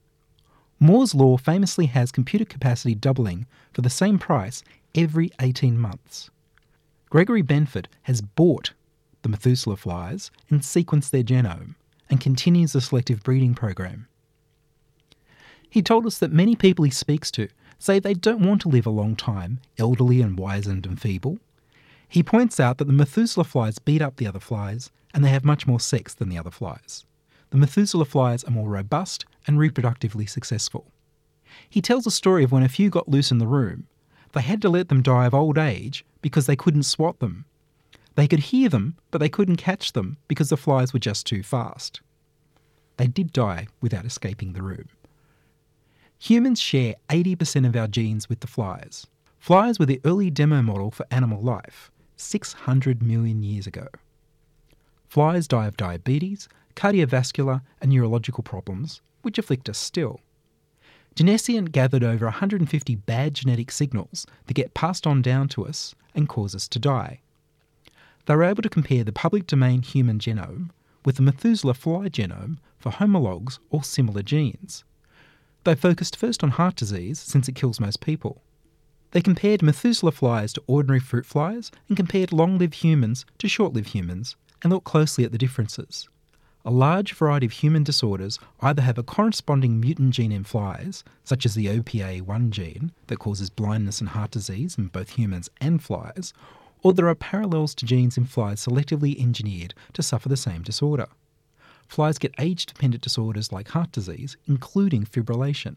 Moore's 0.80 1.14
Law 1.14 1.36
famously 1.36 1.86
has 1.86 2.12
computer 2.12 2.44
capacity 2.44 2.94
doubling 2.94 3.46
for 3.72 3.80
the 3.80 3.90
same 3.90 4.18
price 4.18 4.62
every 4.94 5.30
18 5.40 5.78
months. 5.78 6.30
Gregory 7.10 7.42
Benford 7.42 7.86
has 8.02 8.20
bought 8.20 8.72
the 9.22 9.28
Methuselah 9.28 9.76
flies 9.76 10.30
and 10.50 10.60
sequenced 10.60 11.10
their 11.10 11.22
genome 11.22 11.74
and 12.10 12.20
continues 12.20 12.72
the 12.72 12.80
selective 12.80 13.22
breeding 13.22 13.54
program. 13.54 14.06
He 15.68 15.82
told 15.82 16.06
us 16.06 16.18
that 16.18 16.32
many 16.32 16.54
people 16.54 16.84
he 16.84 16.90
speaks 16.90 17.30
to 17.32 17.48
say 17.78 17.98
they 17.98 18.14
don't 18.14 18.44
want 18.44 18.60
to 18.62 18.68
live 18.68 18.86
a 18.86 18.90
long 18.90 19.16
time, 19.16 19.60
elderly 19.78 20.20
and 20.20 20.38
wizened 20.38 20.86
and 20.86 21.00
feeble. 21.00 21.38
He 22.08 22.22
points 22.22 22.58
out 22.58 22.78
that 22.78 22.86
the 22.86 22.92
Methuselah 22.92 23.44
flies 23.44 23.78
beat 23.78 24.02
up 24.02 24.16
the 24.16 24.26
other 24.26 24.40
flies 24.40 24.90
and 25.14 25.24
they 25.24 25.30
have 25.30 25.44
much 25.44 25.66
more 25.66 25.80
sex 25.80 26.14
than 26.14 26.28
the 26.28 26.38
other 26.38 26.50
flies. 26.50 27.04
The 27.50 27.56
Methuselah 27.56 28.04
flies 28.04 28.44
are 28.44 28.50
more 28.50 28.68
robust 28.68 29.24
and 29.46 29.58
reproductively 29.58 30.28
successful. 30.28 30.86
He 31.68 31.80
tells 31.80 32.06
a 32.06 32.10
story 32.10 32.44
of 32.44 32.52
when 32.52 32.62
a 32.62 32.68
few 32.68 32.90
got 32.90 33.08
loose 33.08 33.30
in 33.30 33.38
the 33.38 33.46
room. 33.46 33.86
They 34.32 34.42
had 34.42 34.60
to 34.62 34.68
let 34.68 34.88
them 34.88 35.02
die 35.02 35.26
of 35.26 35.34
old 35.34 35.56
age 35.56 36.04
because 36.20 36.46
they 36.46 36.56
couldn't 36.56 36.82
swat 36.82 37.20
them. 37.20 37.46
They 38.14 38.28
could 38.28 38.40
hear 38.40 38.68
them, 38.68 38.96
but 39.10 39.18
they 39.18 39.28
couldn't 39.28 39.56
catch 39.56 39.92
them 39.92 40.18
because 40.26 40.50
the 40.50 40.56
flies 40.56 40.92
were 40.92 40.98
just 40.98 41.26
too 41.26 41.42
fast. 41.42 42.00
They 42.96 43.06
did 43.06 43.32
die 43.32 43.68
without 43.80 44.04
escaping 44.04 44.52
the 44.52 44.62
room. 44.62 44.88
Humans 46.20 46.60
share 46.60 46.96
80% 47.10 47.66
of 47.66 47.76
our 47.76 47.86
genes 47.86 48.28
with 48.28 48.40
the 48.40 48.48
flies. 48.48 49.06
Flies 49.38 49.78
were 49.78 49.86
the 49.86 50.00
early 50.04 50.30
demo 50.30 50.62
model 50.62 50.90
for 50.90 51.06
animal 51.12 51.40
life, 51.40 51.92
600 52.16 53.02
million 53.02 53.44
years 53.44 53.68
ago. 53.68 53.86
Flies 55.06 55.46
die 55.46 55.66
of 55.66 55.76
diabetes, 55.76 56.48
cardiovascular, 56.74 57.62
and 57.80 57.92
neurological 57.92 58.42
problems, 58.42 59.00
which 59.22 59.38
afflict 59.38 59.68
us 59.68 59.78
still. 59.78 60.20
Genescient 61.14 61.70
gathered 61.72 62.04
over 62.04 62.26
150 62.26 62.94
bad 62.96 63.34
genetic 63.34 63.70
signals 63.70 64.26
that 64.46 64.54
get 64.54 64.74
passed 64.74 65.06
on 65.06 65.22
down 65.22 65.48
to 65.48 65.64
us 65.66 65.94
and 66.14 66.28
cause 66.28 66.54
us 66.54 66.66
to 66.68 66.78
die. 66.78 67.20
They 68.26 68.34
were 68.34 68.44
able 68.44 68.62
to 68.62 68.68
compare 68.68 69.04
the 69.04 69.12
public 69.12 69.46
domain 69.46 69.82
human 69.82 70.18
genome 70.18 70.70
with 71.04 71.16
the 71.16 71.22
Methuselah 71.22 71.74
fly 71.74 72.08
genome 72.08 72.58
for 72.76 72.90
homologs 72.90 73.58
or 73.70 73.82
similar 73.82 74.22
genes. 74.22 74.84
They 75.68 75.74
focused 75.74 76.16
first 76.16 76.42
on 76.42 76.52
heart 76.52 76.76
disease, 76.76 77.18
since 77.18 77.46
it 77.46 77.54
kills 77.54 77.78
most 77.78 78.00
people. 78.00 78.40
They 79.10 79.20
compared 79.20 79.62
Methuselah 79.62 80.12
flies 80.12 80.54
to 80.54 80.62
ordinary 80.66 80.98
fruit 80.98 81.26
flies 81.26 81.70
and 81.88 81.94
compared 81.94 82.32
long 82.32 82.56
lived 82.56 82.76
humans 82.76 83.26
to 83.36 83.48
short 83.48 83.74
lived 83.74 83.90
humans 83.90 84.34
and 84.62 84.72
looked 84.72 84.86
closely 84.86 85.24
at 85.24 85.32
the 85.32 85.36
differences. 85.36 86.08
A 86.64 86.70
large 86.70 87.12
variety 87.12 87.44
of 87.44 87.52
human 87.52 87.84
disorders 87.84 88.38
either 88.62 88.80
have 88.80 88.96
a 88.96 89.02
corresponding 89.02 89.78
mutant 89.78 90.14
gene 90.14 90.32
in 90.32 90.42
flies, 90.42 91.04
such 91.22 91.44
as 91.44 91.54
the 91.54 91.66
OPA1 91.66 92.48
gene 92.48 92.90
that 93.08 93.18
causes 93.18 93.50
blindness 93.50 94.00
and 94.00 94.08
heart 94.08 94.30
disease 94.30 94.78
in 94.78 94.86
both 94.86 95.18
humans 95.18 95.50
and 95.60 95.82
flies, 95.82 96.32
or 96.82 96.94
there 96.94 97.08
are 97.08 97.14
parallels 97.14 97.74
to 97.74 97.84
genes 97.84 98.16
in 98.16 98.24
flies 98.24 98.64
selectively 98.64 99.20
engineered 99.20 99.74
to 99.92 100.02
suffer 100.02 100.30
the 100.30 100.36
same 100.38 100.62
disorder. 100.62 101.08
Flies 101.88 102.18
get 102.18 102.34
age 102.38 102.66
dependent 102.66 103.02
disorders 103.02 103.50
like 103.50 103.68
heart 103.68 103.90
disease, 103.92 104.36
including 104.46 105.04
fibrillation. 105.04 105.76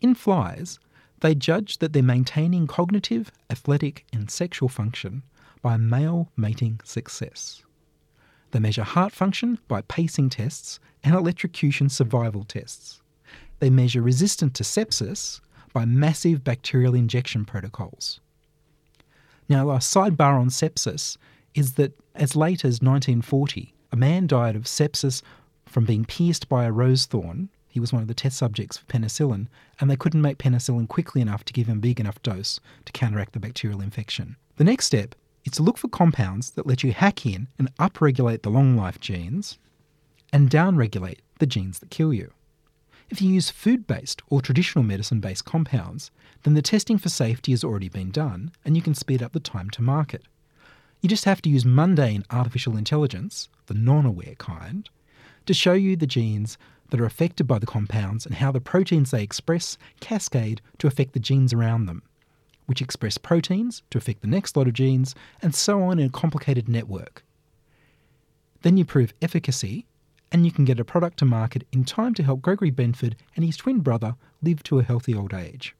In 0.00 0.14
flies, 0.14 0.78
they 1.20 1.34
judge 1.34 1.78
that 1.78 1.92
they're 1.92 2.02
maintaining 2.02 2.66
cognitive, 2.66 3.30
athletic, 3.48 4.04
and 4.12 4.30
sexual 4.30 4.68
function 4.68 5.22
by 5.62 5.76
male 5.76 6.30
mating 6.36 6.80
success. 6.84 7.62
They 8.50 8.58
measure 8.58 8.82
heart 8.82 9.12
function 9.12 9.58
by 9.68 9.82
pacing 9.82 10.30
tests 10.30 10.80
and 11.04 11.14
electrocution 11.14 11.88
survival 11.88 12.44
tests. 12.44 13.00
They 13.60 13.70
measure 13.70 14.02
resistance 14.02 14.54
to 14.54 14.64
sepsis 14.64 15.40
by 15.72 15.84
massive 15.84 16.42
bacterial 16.42 16.94
injection 16.94 17.44
protocols. 17.44 18.20
Now, 19.48 19.70
a 19.70 19.78
sidebar 19.78 20.40
on 20.40 20.48
sepsis 20.48 21.16
is 21.54 21.74
that 21.74 21.92
as 22.14 22.34
late 22.34 22.64
as 22.64 22.80
1940, 22.80 23.74
a 23.92 23.96
man 23.96 24.26
died 24.26 24.56
of 24.56 24.64
sepsis 24.64 25.22
from 25.66 25.84
being 25.84 26.04
pierced 26.04 26.48
by 26.48 26.64
a 26.64 26.72
rose 26.72 27.06
thorn. 27.06 27.48
He 27.68 27.80
was 27.80 27.92
one 27.92 28.02
of 28.02 28.08
the 28.08 28.14
test 28.14 28.36
subjects 28.36 28.76
for 28.76 28.86
penicillin, 28.86 29.46
and 29.78 29.90
they 29.90 29.96
couldn't 29.96 30.22
make 30.22 30.38
penicillin 30.38 30.88
quickly 30.88 31.20
enough 31.20 31.44
to 31.44 31.52
give 31.52 31.68
him 31.68 31.78
a 31.78 31.80
big 31.80 32.00
enough 32.00 32.22
dose 32.22 32.60
to 32.84 32.92
counteract 32.92 33.32
the 33.32 33.40
bacterial 33.40 33.80
infection. 33.80 34.36
The 34.56 34.64
next 34.64 34.86
step 34.86 35.14
is 35.44 35.52
to 35.52 35.62
look 35.62 35.78
for 35.78 35.88
compounds 35.88 36.50
that 36.52 36.66
let 36.66 36.82
you 36.82 36.92
hack 36.92 37.24
in 37.24 37.48
and 37.58 37.74
upregulate 37.76 38.42
the 38.42 38.50
long 38.50 38.76
life 38.76 39.00
genes 39.00 39.58
and 40.32 40.50
downregulate 40.50 41.18
the 41.38 41.46
genes 41.46 41.78
that 41.78 41.90
kill 41.90 42.12
you. 42.12 42.32
If 43.08 43.20
you 43.20 43.30
use 43.30 43.50
food 43.50 43.86
based 43.86 44.22
or 44.28 44.40
traditional 44.40 44.84
medicine 44.84 45.20
based 45.20 45.44
compounds, 45.44 46.10
then 46.44 46.54
the 46.54 46.62
testing 46.62 46.98
for 46.98 47.08
safety 47.08 47.52
has 47.52 47.64
already 47.64 47.88
been 47.88 48.10
done 48.10 48.52
and 48.64 48.76
you 48.76 48.82
can 48.82 48.94
speed 48.94 49.22
up 49.22 49.32
the 49.32 49.40
time 49.40 49.70
to 49.70 49.82
market. 49.82 50.22
You 51.00 51.08
just 51.08 51.24
have 51.24 51.40
to 51.42 51.48
use 51.48 51.64
mundane 51.64 52.24
artificial 52.30 52.76
intelligence, 52.76 53.48
the 53.66 53.74
non 53.74 54.04
aware 54.04 54.34
kind, 54.36 54.88
to 55.46 55.54
show 55.54 55.72
you 55.72 55.96
the 55.96 56.06
genes 56.06 56.58
that 56.90 57.00
are 57.00 57.06
affected 57.06 57.46
by 57.46 57.58
the 57.58 57.66
compounds 57.66 58.26
and 58.26 58.34
how 58.34 58.52
the 58.52 58.60
proteins 58.60 59.10
they 59.10 59.22
express 59.22 59.78
cascade 60.00 60.60
to 60.78 60.86
affect 60.86 61.12
the 61.12 61.20
genes 61.20 61.52
around 61.52 61.86
them, 61.86 62.02
which 62.66 62.82
express 62.82 63.16
proteins 63.16 63.82
to 63.90 63.98
affect 63.98 64.20
the 64.20 64.26
next 64.26 64.56
lot 64.56 64.66
of 64.66 64.74
genes, 64.74 65.14
and 65.40 65.54
so 65.54 65.82
on 65.82 65.98
in 65.98 66.06
a 66.06 66.10
complicated 66.10 66.68
network. 66.68 67.24
Then 68.62 68.76
you 68.76 68.84
prove 68.84 69.14
efficacy, 69.22 69.86
and 70.30 70.44
you 70.44 70.52
can 70.52 70.66
get 70.66 70.78
a 70.78 70.84
product 70.84 71.18
to 71.20 71.24
market 71.24 71.66
in 71.72 71.84
time 71.84 72.12
to 72.14 72.22
help 72.22 72.42
Gregory 72.42 72.70
Benford 72.70 73.14
and 73.34 73.44
his 73.44 73.56
twin 73.56 73.80
brother 73.80 74.16
live 74.42 74.62
to 74.64 74.78
a 74.78 74.84
healthy 74.84 75.14
old 75.14 75.32
age. 75.32 75.74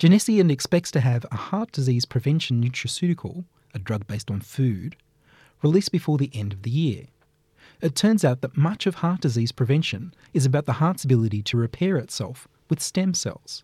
Genescient 0.00 0.50
expects 0.50 0.90
to 0.92 1.00
have 1.00 1.26
a 1.30 1.36
heart 1.36 1.72
disease 1.72 2.06
prevention 2.06 2.64
nutraceutical, 2.64 3.44
a 3.74 3.78
drug 3.78 4.06
based 4.06 4.30
on 4.30 4.40
food, 4.40 4.96
released 5.62 5.92
before 5.92 6.16
the 6.16 6.30
end 6.32 6.54
of 6.54 6.62
the 6.62 6.70
year. 6.70 7.08
It 7.82 7.96
turns 7.96 8.24
out 8.24 8.40
that 8.40 8.56
much 8.56 8.86
of 8.86 8.94
heart 8.94 9.20
disease 9.20 9.52
prevention 9.52 10.14
is 10.32 10.46
about 10.46 10.64
the 10.64 10.80
heart's 10.80 11.04
ability 11.04 11.42
to 11.42 11.58
repair 11.58 11.98
itself 11.98 12.48
with 12.70 12.80
stem 12.80 13.12
cells. 13.12 13.62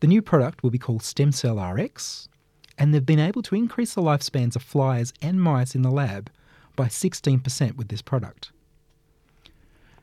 The 0.00 0.08
new 0.08 0.20
product 0.20 0.64
will 0.64 0.70
be 0.70 0.80
called 0.80 1.04
Stem 1.04 1.30
Cell 1.30 1.64
RX, 1.64 2.28
and 2.76 2.92
they've 2.92 3.06
been 3.06 3.20
able 3.20 3.42
to 3.42 3.54
increase 3.54 3.94
the 3.94 4.02
lifespans 4.02 4.56
of 4.56 4.64
flies 4.64 5.12
and 5.22 5.40
mice 5.40 5.76
in 5.76 5.82
the 5.82 5.92
lab 5.92 6.28
by 6.74 6.86
16% 6.86 7.76
with 7.76 7.86
this 7.86 8.02
product. 8.02 8.50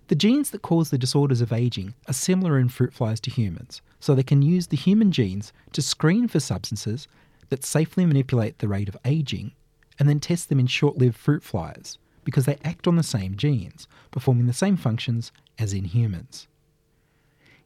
The 0.07 0.15
genes 0.15 0.51
that 0.51 0.61
cause 0.61 0.89
the 0.89 0.97
disorders 0.97 1.41
of 1.41 1.53
aging 1.53 1.93
are 2.07 2.13
similar 2.13 2.59
in 2.59 2.69
fruit 2.69 2.93
flies 2.93 3.19
to 3.21 3.31
humans, 3.31 3.81
so 3.99 4.13
they 4.13 4.23
can 4.23 4.41
use 4.41 4.67
the 4.67 4.77
human 4.77 5.11
genes 5.11 5.53
to 5.71 5.81
screen 5.81 6.27
for 6.27 6.39
substances 6.39 7.07
that 7.49 7.63
safely 7.63 8.05
manipulate 8.05 8.59
the 8.59 8.67
rate 8.67 8.89
of 8.89 8.97
aging 9.05 9.53
and 9.99 10.09
then 10.09 10.19
test 10.19 10.49
them 10.49 10.59
in 10.59 10.67
short 10.67 10.97
lived 10.97 11.15
fruit 11.15 11.43
flies 11.43 11.97
because 12.23 12.45
they 12.45 12.57
act 12.63 12.87
on 12.87 12.95
the 12.95 13.03
same 13.03 13.35
genes, 13.35 13.87
performing 14.11 14.47
the 14.47 14.53
same 14.53 14.77
functions 14.77 15.31
as 15.57 15.73
in 15.73 15.85
humans. 15.85 16.47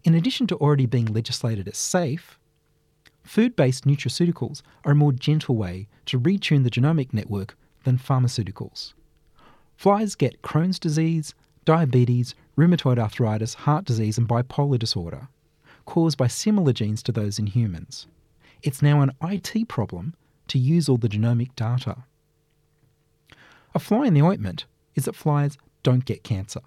In 0.04 0.14
addition 0.14 0.48
to 0.48 0.56
already 0.58 0.86
being 0.86 1.06
legislated 1.06 1.68
as 1.68 1.78
safe, 1.78 2.40
food 3.24 3.56
based 3.56 3.86
nutraceuticals 3.86 4.62
are 4.86 4.92
a 4.92 4.96
more 4.96 5.12
gentle 5.12 5.56
way 5.56 5.88
to 6.06 6.20
retune 6.20 6.64
the 6.64 6.72
genomic 6.72 7.14
network 7.14 7.58
than 7.84 7.98
pharmaceuticals. 7.98 8.94
Flies 9.76 10.16
get 10.16 10.42
Crohn's 10.42 10.80
disease, 10.80 11.36
diabetes, 11.68 12.34
rheumatoid 12.58 12.98
arthritis, 12.98 13.54
heart 13.54 13.84
disease, 13.84 14.18
and 14.18 14.26
bipolar 14.26 14.80
disorder, 14.80 15.28
caused 15.86 16.18
by 16.18 16.26
similar 16.26 16.72
genes 16.72 17.04
to 17.04 17.12
those 17.12 17.38
in 17.38 17.46
humans. 17.46 18.08
It's 18.64 18.82
now 18.82 19.02
an 19.02 19.12
IT 19.22 19.68
problem 19.68 20.16
to 20.48 20.58
use 20.58 20.88
all 20.88 20.96
the 20.96 21.10
genomic 21.10 21.54
data. 21.58 22.06
A 23.76 23.80
fly 23.80 24.08
in 24.08 24.14
the 24.14 24.22
ointment 24.22 24.64
is 24.96 25.04
that 25.06 25.16
flies 25.16 25.58
don't 25.84 26.06
get 26.06 26.24
cancer. 26.24 26.62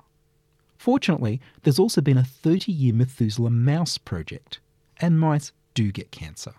Fortunately, 0.77 1.41
there's 1.63 1.79
also 1.79 2.03
been 2.03 2.19
a 2.19 2.25
30 2.25 2.71
year 2.71 2.93
Methuselah 2.93 3.49
mouse 3.51 3.97
project, 3.97 4.61
and 5.01 5.19
mice 5.19 5.51
do 5.73 5.91
get 5.93 6.11
cancer. 6.11 6.53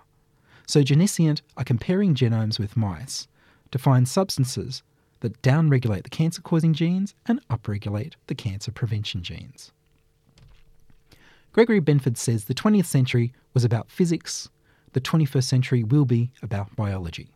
So 0.66 0.82
Genescient 0.82 1.44
are 1.58 1.64
comparing 1.64 2.16
genomes 2.16 2.58
with 2.58 2.76
mice 2.76 3.28
to 3.70 3.78
find 3.78 4.08
substances 4.08 4.82
that 5.22 5.42
downregulate 5.42 6.04
the 6.04 6.10
cancer 6.10 6.42
causing 6.42 6.74
genes 6.74 7.16
and 7.26 7.46
upregulate 7.48 8.14
the 8.28 8.36
cancer 8.36 8.72
prevention 8.72 9.24
genes. 9.24 9.72
Gregory 11.54 11.82
Benford 11.82 12.18
says 12.18 12.46
the 12.46 12.54
20th 12.54 12.86
century 12.86 13.34
was 13.54 13.64
about 13.64 13.90
physics, 13.90 14.50
the 14.94 15.02
21st 15.02 15.44
century 15.44 15.84
will 15.84 16.06
be 16.06 16.32
about 16.42 16.76
biology. 16.76 17.30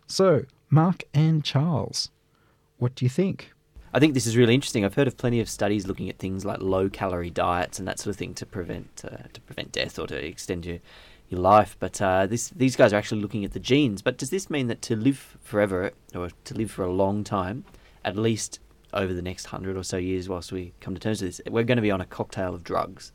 So, 0.08 0.44
Mark 0.70 1.04
and 1.14 1.44
Charles, 1.44 2.10
what 2.78 2.96
do 2.96 3.04
you 3.06 3.10
think? 3.10 3.55
I 3.96 4.00
think 4.00 4.14
this 4.14 4.28
is 4.28 4.36
really 4.36 4.54
interesting. 4.54 4.84
I've 4.84 4.96
heard 4.96 5.08
of 5.08 5.16
plenty 5.16 5.40
of 5.40 5.48
studies 5.48 5.88
looking 5.88 6.10
at 6.10 6.18
things 6.18 6.44
like 6.44 6.60
low 6.60 6.90
calorie 6.90 7.30
diets 7.30 7.80
and 7.80 7.88
that 7.88 7.98
sort 7.98 8.14
of 8.14 8.18
thing 8.18 8.34
to 8.34 8.46
prevent 8.46 9.02
uh, 9.06 9.30
to 9.32 9.40
prevent 9.40 9.72
death 9.72 9.98
or 9.98 10.06
to 10.08 10.18
extend 10.18 10.66
your 10.66 10.80
your 11.30 11.40
life. 11.40 11.78
But 11.80 12.02
uh, 12.02 12.28
this 12.28 12.50
these 12.50 12.76
guys 12.76 12.92
are 12.92 12.98
actually 12.98 13.22
looking 13.22 13.46
at 13.46 13.54
the 13.54 13.60
genes. 13.60 14.02
But 14.02 14.18
does 14.18 14.32
this 14.32 14.50
mean 14.50 14.68
that 14.68 14.82
to 14.82 14.98
live 14.98 15.38
forever 15.42 15.94
or 16.14 16.30
to 16.44 16.54
live 16.54 16.72
for 16.72 16.84
a 16.84 16.92
long 16.92 17.24
time, 17.24 17.64
at 18.04 18.18
least 18.18 18.60
over 18.92 19.14
the 19.14 19.22
next 19.22 19.46
hundred 19.46 19.78
or 19.78 19.84
so 19.84 19.96
years, 19.96 20.28
whilst 20.28 20.52
we 20.52 20.74
come 20.82 20.94
to 20.94 21.00
terms 21.00 21.22
with 21.22 21.38
this, 21.38 21.42
we're 21.50 21.64
going 21.64 21.78
to 21.78 21.82
be 21.82 21.92
on 21.92 22.02
a 22.02 22.06
cocktail 22.06 22.54
of 22.54 22.66
drugs 22.66 23.14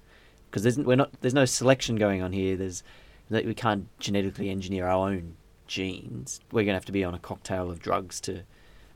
because 0.50 0.62
there's 0.62 0.78
we're 0.78 0.96
not 0.96 1.10
there's 1.20 1.34
no 1.34 1.44
selection 1.44 1.96
going 1.96 2.22
on 2.22 2.32
here. 2.32 2.56
There's 2.56 2.82
that 3.28 3.44
we 3.44 3.52
can't 3.52 3.86
genetically 3.98 4.48
engineer 4.48 4.86
our 4.86 5.10
own 5.10 5.36
genes. 5.66 6.40
We're 6.50 6.62
going 6.62 6.68
to 6.68 6.80
have 6.80 6.86
to 6.86 6.92
be 6.92 7.04
on 7.04 7.12
a 7.12 7.18
cocktail 7.18 7.70
of 7.70 7.80
drugs 7.80 8.18
to 8.22 8.44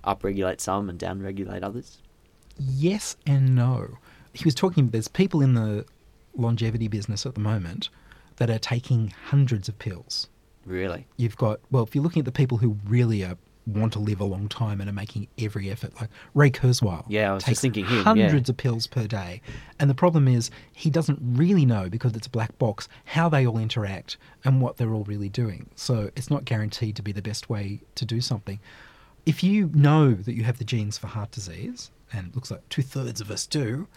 upregulate 0.07 0.61
some 0.61 0.89
and 0.89 0.99
downregulate 0.99 1.63
others. 1.63 1.99
Yes 2.59 3.17
and 3.27 3.55
no. 3.55 3.99
He 4.33 4.45
was 4.45 4.55
talking, 4.55 4.91
there's 4.91 5.09
people 5.09 5.41
in 5.41 5.55
the 5.55 5.85
longevity 6.37 6.89
business 6.89 7.25
at 7.27 7.35
the 7.35 7.41
moment 7.41 7.89
that 8.37 8.51
are 8.51 8.59
taking 8.59 9.15
hundreds 9.27 9.69
of 9.69 9.79
pills. 9.79 10.29
Really? 10.67 11.07
You've 11.17 11.37
got, 11.37 11.61
well, 11.71 11.85
if 11.85 11.95
you're 11.95 12.03
looking 12.03 12.21
at 12.21 12.27
the 12.27 12.33
people 12.33 12.59
who 12.59 12.77
really 12.87 13.25
are, 13.25 13.37
want 13.67 13.95
to 13.95 13.99
live 13.99 14.21
a 14.21 14.25
long 14.25 14.47
time 14.49 14.81
and 14.81 14.91
are 14.91 14.95
making 14.95 15.27
every 15.39 15.71
effort, 15.71 15.99
like 15.99 16.11
Ray 16.35 16.51
Kurzweil. 16.51 17.05
Yeah, 17.09 17.31
I 17.31 17.35
was 17.35 17.45
just 17.45 17.63
thinking 17.63 17.87
him, 17.87 17.97
yeah. 17.97 18.03
hundreds 18.03 18.51
of 18.51 18.57
pills 18.59 18.87
per 18.87 19.07
day. 19.07 19.41
And 19.81 19.89
the 19.89 19.95
problem 19.95 20.29
is 20.29 20.51
he 20.73 20.91
doesn't 20.91 21.19
really 21.23 21.65
know, 21.65 21.89
because 21.89 22.15
it's 22.15 22.27
a 22.27 22.31
black 22.31 22.59
box, 22.59 22.89
how 23.05 23.29
they 23.31 23.47
all 23.47 23.57
interact 23.57 24.19
and 24.45 24.61
what 24.61 24.77
they're 24.77 24.93
all 24.93 25.05
really 25.05 25.31
doing. 25.31 25.71
So 25.77 26.11
it's 26.15 26.29
not 26.29 26.45
guaranteed 26.45 26.97
to 26.97 27.03
be 27.03 27.13
the 27.13 27.23
best 27.23 27.49
way 27.49 27.81
to 27.95 28.05
do 28.05 28.21
something. 28.21 28.61
If 29.27 29.43
you 29.43 29.71
know 29.75 30.13
that 30.13 30.35
you 30.35 30.45
have 30.45 30.59
the 30.59 30.65
genes 30.65 30.99
for 30.99 31.07
heart 31.07 31.31
disease, 31.31 31.91
and 32.13 32.29
it 32.29 32.35
looks 32.35 32.51
like 32.51 32.69
two 32.69 32.83
thirds 32.83 33.21
of 33.21 33.31
us 33.31 33.47
do, 33.47 33.89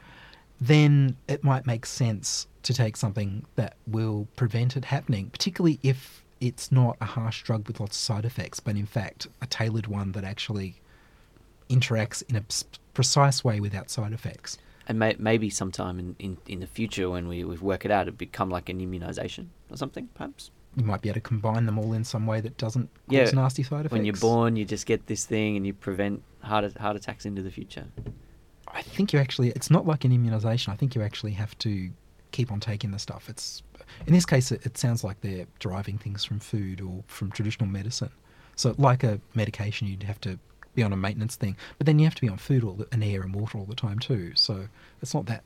then 0.60 1.18
it 1.28 1.44
might 1.44 1.68
make 1.68 1.86
sense 1.86 2.48
to 2.64 2.74
take 2.74 2.98
something 2.98 3.46
that 3.56 3.76
will 3.86 4.28
prevent 4.36 4.76
it 4.76 4.86
happening, 4.86 5.30
particularly 5.30 5.80
if 5.84 6.24
it's 6.40 6.72
not 6.72 6.98
a 7.02 7.06
harsh 7.06 7.44
drug 7.44 7.68
with 7.68 7.80
lots 7.80 7.98
of 7.98 8.02
side 8.02 8.26
effects, 8.26 8.60
but 8.60 8.76
in 8.76 8.86
fact 8.86 9.28
a 9.42 9.48
tailored 9.48 9.88
one 9.88 10.12
that 10.14 10.24
actually 10.24 10.76
interacts 11.70 12.24
in 12.30 12.36
a 12.36 12.44
precise 12.94 13.44
way 13.44 13.60
without 13.60 13.90
side 13.90 14.14
effects. 14.14 14.58
And 14.88 15.00
may, 15.00 15.16
maybe 15.20 15.50
sometime 15.50 16.00
in, 16.00 16.16
in, 16.20 16.38
in 16.48 16.60
the 16.62 16.68
future 16.68 17.10
when 17.10 17.28
we, 17.28 17.44
we 17.44 17.58
work 17.58 17.84
it 17.84 17.92
out, 17.92 18.04
it'd 18.04 18.18
become 18.18 18.50
like 18.50 18.70
an 18.70 18.80
immunization 18.80 19.52
or 19.70 19.78
something, 19.78 20.08
perhaps. 20.16 20.50
You 20.78 20.86
might 20.86 21.02
be 21.02 21.10
able 21.10 21.16
to 21.16 21.22
combine 21.22 21.66
them 21.66 21.78
all 21.80 21.94
in 21.94 22.04
some 22.04 22.28
way 22.28 22.40
that 22.40 22.58
doesn't 22.58 22.90
cause 23.10 23.16
Yeah, 23.16 23.30
nasty 23.32 23.64
side 23.64 23.82
effects. 23.82 23.92
When 23.92 24.06
you're 24.06 24.16
born, 24.16 24.56
you 24.56 24.64
just 24.64 24.86
get 24.86 25.08
this 25.08 25.26
thing 25.26 25.58
and 25.58 25.66
you 25.66 25.74
prevent 25.74 26.22
heart, 26.42 26.78
heart 26.78 26.96
attacks 26.96 27.26
into 27.26 27.42
the 27.42 27.52
future. 27.52 27.88
I 28.68 28.84
think 28.84 29.12
you 29.12 29.20
actually, 29.20 29.50
it's 29.50 29.72
not 29.72 29.88
like 29.88 30.06
an 30.06 30.12
immunization. 30.12 30.72
I 30.72 30.76
think 30.76 30.94
you 30.94 31.02
actually 31.02 31.32
have 31.32 31.58
to 31.60 31.90
keep 32.32 32.52
on 32.52 32.60
taking 32.60 32.92
the 32.92 33.00
stuff. 33.00 33.28
It's 33.28 33.64
In 34.06 34.14
this 34.14 34.26
case, 34.26 34.52
it, 34.52 34.66
it 34.66 34.78
sounds 34.78 35.04
like 35.04 35.20
they're 35.22 35.48
deriving 35.60 35.98
things 35.98 36.24
from 36.24 36.40
food 36.40 36.80
or 36.82 37.04
from 37.08 37.32
traditional 37.32 37.68
medicine. 37.68 38.12
So, 38.56 38.76
like 38.78 39.04
a 39.04 39.20
medication, 39.34 39.88
you'd 39.88 40.04
have 40.04 40.22
to 40.22 40.38
be 40.76 40.84
on 40.84 40.94
a 40.94 40.98
maintenance 40.98 41.36
thing, 41.36 41.56
but 41.78 41.88
then 41.88 41.98
you 41.98 42.06
have 42.06 42.16
to 42.16 42.22
be 42.22 42.30
on 42.30 42.38
food 42.38 42.64
all 42.64 42.74
the, 42.74 42.88
and 42.92 43.04
air 43.04 43.22
and 43.22 43.34
water 43.34 43.58
all 43.58 43.66
the 43.66 43.76
time 43.76 43.98
too. 44.00 44.34
So, 44.36 44.68
it's 45.02 45.14
not 45.14 45.26
that 45.28 45.44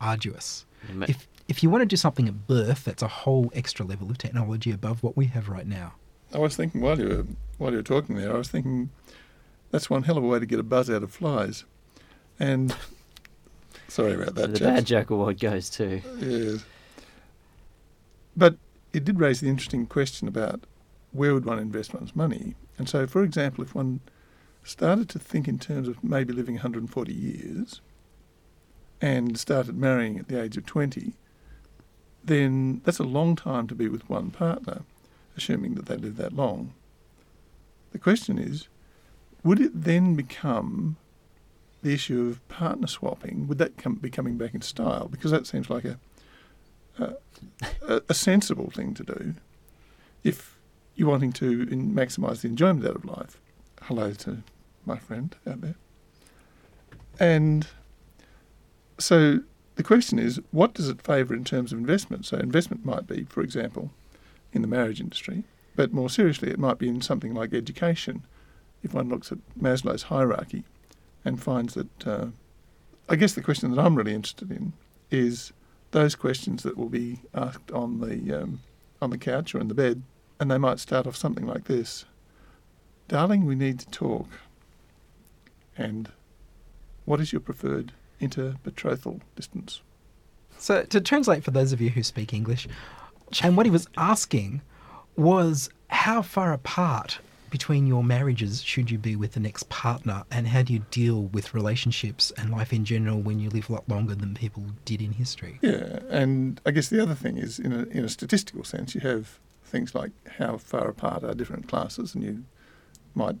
arduous. 0.00 0.66
Ma- 0.92 1.06
If 1.08 1.26
if 1.48 1.62
you 1.62 1.70
want 1.70 1.82
to 1.82 1.86
do 1.86 1.96
something 1.96 2.28
at 2.28 2.46
birth, 2.46 2.84
that's 2.84 3.02
a 3.02 3.08
whole 3.08 3.50
extra 3.54 3.84
level 3.84 4.08
of 4.10 4.18
technology 4.18 4.70
above 4.70 5.02
what 5.02 5.16
we 5.16 5.26
have 5.26 5.48
right 5.48 5.66
now. 5.66 5.94
I 6.32 6.38
was 6.38 6.54
thinking 6.56 6.80
while 6.80 6.98
you 6.98 7.08
were 7.08 7.26
while 7.58 7.70
you 7.72 7.78
were 7.78 7.82
talking 7.82 8.16
there, 8.16 8.32
I 8.32 8.38
was 8.38 8.48
thinking 8.48 8.90
that's 9.70 9.90
one 9.90 10.04
hell 10.04 10.16
of 10.18 10.24
a 10.24 10.26
way 10.26 10.38
to 10.38 10.46
get 10.46 10.58
a 10.60 10.62
buzz 10.62 10.88
out 10.90 11.02
of 11.02 11.10
flies. 11.12 11.64
And 12.38 12.74
sorry 13.88 14.14
about 14.14 14.34
that, 14.36 14.52
the 14.52 14.58
chaps. 14.58 14.60
bad 14.60 14.86
joke 14.86 15.10
award 15.10 15.40
goes 15.40 15.68
to. 15.70 16.00
Yes. 16.18 16.64
But 18.36 18.56
it 18.92 19.04
did 19.04 19.20
raise 19.20 19.40
the 19.40 19.48
interesting 19.48 19.86
question 19.86 20.28
about 20.28 20.60
where 21.12 21.34
would 21.34 21.44
one 21.44 21.58
invest 21.58 21.92
one's 21.92 22.14
money. 22.14 22.54
And 22.78 22.88
so, 22.88 23.06
for 23.06 23.22
example, 23.22 23.62
if 23.64 23.74
one 23.74 24.00
started 24.62 25.08
to 25.10 25.18
think 25.18 25.48
in 25.48 25.58
terms 25.58 25.88
of 25.88 26.02
maybe 26.04 26.32
living 26.32 26.54
140 26.54 27.12
years 27.12 27.80
and 29.00 29.38
started 29.38 29.76
marrying 29.76 30.18
at 30.18 30.28
the 30.28 30.40
age 30.40 30.56
of 30.56 30.66
20, 30.66 31.12
then 32.22 32.80
that's 32.84 32.98
a 32.98 33.04
long 33.04 33.36
time 33.36 33.66
to 33.68 33.74
be 33.74 33.88
with 33.88 34.08
one 34.08 34.30
partner, 34.30 34.82
assuming 35.36 35.74
that 35.74 35.86
they 35.86 35.96
live 35.96 36.16
that 36.16 36.34
long. 36.34 36.74
The 37.92 37.98
question 37.98 38.38
is, 38.38 38.68
would 39.42 39.60
it 39.60 39.72
then 39.74 40.14
become 40.14 40.96
the 41.82 41.94
issue 41.94 42.28
of 42.28 42.46
partner 42.48 42.86
swapping? 42.86 43.48
Would 43.48 43.58
that 43.58 43.78
come, 43.78 43.94
be 43.94 44.10
coming 44.10 44.36
back 44.36 44.54
in 44.54 44.60
style? 44.60 45.08
Because 45.08 45.30
that 45.30 45.46
seems 45.46 45.70
like 45.70 45.84
a 45.84 45.98
a, 46.98 48.02
a, 48.08 48.14
sensible 48.14 48.70
thing 48.70 48.94
to 48.94 49.04
do 49.04 49.34
if 50.22 50.58
you're 50.94 51.08
wanting 51.08 51.32
to 51.32 51.66
maximise 51.66 52.42
the 52.42 52.48
enjoyment 52.48 52.86
out 52.86 52.96
of 52.96 53.04
life. 53.04 53.40
Hello 53.82 54.12
to 54.12 54.42
my 54.84 54.98
friend 54.98 55.34
out 55.46 55.60
there. 55.60 55.76
And 57.18 57.66
so 59.00 59.40
the 59.76 59.82
question 59.82 60.18
is, 60.18 60.40
what 60.50 60.74
does 60.74 60.88
it 60.88 61.02
favour 61.02 61.34
in 61.34 61.44
terms 61.44 61.72
of 61.72 61.78
investment? 61.78 62.26
So 62.26 62.36
investment 62.36 62.84
might 62.84 63.06
be, 63.06 63.24
for 63.24 63.40
example, 63.40 63.90
in 64.52 64.62
the 64.62 64.68
marriage 64.68 65.00
industry, 65.00 65.44
but 65.74 65.92
more 65.92 66.10
seriously, 66.10 66.50
it 66.50 66.58
might 66.58 66.78
be 66.78 66.88
in 66.88 67.00
something 67.00 67.34
like 67.34 67.54
education. 67.54 68.24
If 68.82 68.94
one 68.94 69.08
looks 69.08 69.32
at 69.32 69.38
Maslow's 69.58 70.04
hierarchy 70.04 70.64
and 71.24 71.42
finds 71.42 71.74
that, 71.74 72.06
uh, 72.06 72.26
I 73.08 73.16
guess 73.16 73.32
the 73.34 73.42
question 73.42 73.70
that 73.70 73.80
I'm 73.80 73.94
really 73.94 74.14
interested 74.14 74.50
in 74.50 74.72
is 75.10 75.52
those 75.92 76.14
questions 76.14 76.62
that 76.62 76.76
will 76.76 76.88
be 76.88 77.20
asked 77.34 77.70
on 77.72 78.00
the 78.00 78.42
um, 78.42 78.60
on 79.02 79.10
the 79.10 79.18
couch 79.18 79.54
or 79.54 79.60
in 79.60 79.68
the 79.68 79.74
bed, 79.74 80.02
and 80.38 80.50
they 80.50 80.58
might 80.58 80.78
start 80.78 81.06
off 81.06 81.16
something 81.16 81.46
like 81.46 81.64
this: 81.64 82.04
"Darling, 83.08 83.44
we 83.44 83.54
need 83.54 83.80
to 83.80 83.90
talk." 83.90 84.28
And 85.76 86.10
what 87.06 87.20
is 87.20 87.32
your 87.32 87.40
preferred 87.40 87.92
inter-betrothal 88.20 89.20
distance? 89.36 89.80
So, 90.58 90.84
to 90.84 91.00
translate 91.00 91.42
for 91.42 91.50
those 91.50 91.72
of 91.72 91.80
you 91.80 91.90
who 91.90 92.02
speak 92.02 92.32
English, 92.34 92.68
and 93.42 93.56
what 93.56 93.66
he 93.66 93.70
was 93.70 93.88
asking 93.96 94.60
was 95.16 95.70
how 95.88 96.22
far 96.22 96.52
apart 96.52 97.18
between 97.50 97.86
your 97.86 98.04
marriages 98.04 98.62
should 98.62 98.90
you 98.90 98.98
be 98.98 99.16
with 99.16 99.32
the 99.32 99.40
next 99.40 99.68
partner, 99.68 100.22
and 100.30 100.46
how 100.46 100.62
do 100.62 100.72
you 100.72 100.84
deal 100.90 101.22
with 101.22 101.52
relationships 101.52 102.32
and 102.38 102.50
life 102.50 102.72
in 102.72 102.84
general 102.84 103.20
when 103.20 103.40
you 103.40 103.50
live 103.50 103.68
a 103.68 103.72
lot 103.72 103.88
longer 103.88 104.14
than 104.14 104.34
people 104.34 104.64
did 104.84 105.02
in 105.02 105.12
history? 105.12 105.58
Yeah, 105.60 105.98
and 106.08 106.60
I 106.64 106.70
guess 106.70 106.88
the 106.88 107.02
other 107.02 107.14
thing 107.14 107.36
is, 107.36 107.58
in 107.58 107.72
a, 107.72 107.82
in 107.84 108.04
a 108.04 108.08
statistical 108.08 108.64
sense, 108.64 108.94
you 108.94 109.00
have 109.00 109.38
things 109.64 109.94
like 109.94 110.12
how 110.38 110.58
far 110.58 110.88
apart 110.88 111.24
are 111.24 111.34
different 111.34 111.68
classes, 111.68 112.14
and 112.14 112.22
you 112.22 112.44
might 113.14 113.36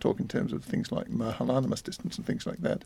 talk 0.00 0.18
in 0.18 0.28
terms 0.28 0.52
of 0.52 0.64
things 0.64 0.90
like 0.90 1.08
Mahalanobis 1.08 1.82
distance 1.82 2.16
and 2.16 2.26
things 2.26 2.46
like 2.46 2.62
that. 2.62 2.84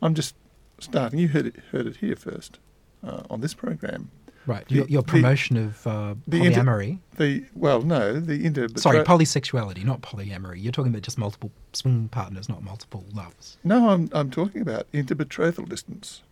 I'm 0.00 0.14
just 0.14 0.34
starting. 0.82 1.18
You 1.18 1.28
heard 1.28 1.46
it, 1.46 1.56
heard 1.72 1.86
it 1.86 1.96
here 1.96 2.16
first 2.16 2.58
uh, 3.06 3.22
on 3.30 3.40
this 3.40 3.54
program. 3.54 4.10
Right, 4.44 4.66
The- 4.66 4.74
your, 4.74 4.86
your 4.88 5.02
the- 5.02 5.08
promotion 5.08 5.56
of 5.56 5.86
uh, 5.86 6.14
the 6.26 6.42
inter- 6.44 6.62
polyamory. 6.62 6.98
The 7.16 7.44
well, 7.54 7.82
no, 7.82 8.18
the 8.18 8.44
inter. 8.44 8.66
Sorry, 8.76 8.98
polysexuality, 9.04 9.84
not 9.84 10.00
polyamory. 10.02 10.60
You're 10.62 10.72
talking 10.72 10.90
about 10.92 11.02
just 11.02 11.16
multiple 11.18 11.52
swing 11.72 12.08
partners, 12.08 12.48
not 12.48 12.62
multiple 12.64 13.04
loves. 13.14 13.56
No, 13.62 13.90
I'm 13.90 14.10
I'm 14.12 14.30
talking 14.30 14.60
about 14.60 14.90
interbetrothal 14.92 15.68
distance, 15.68 16.22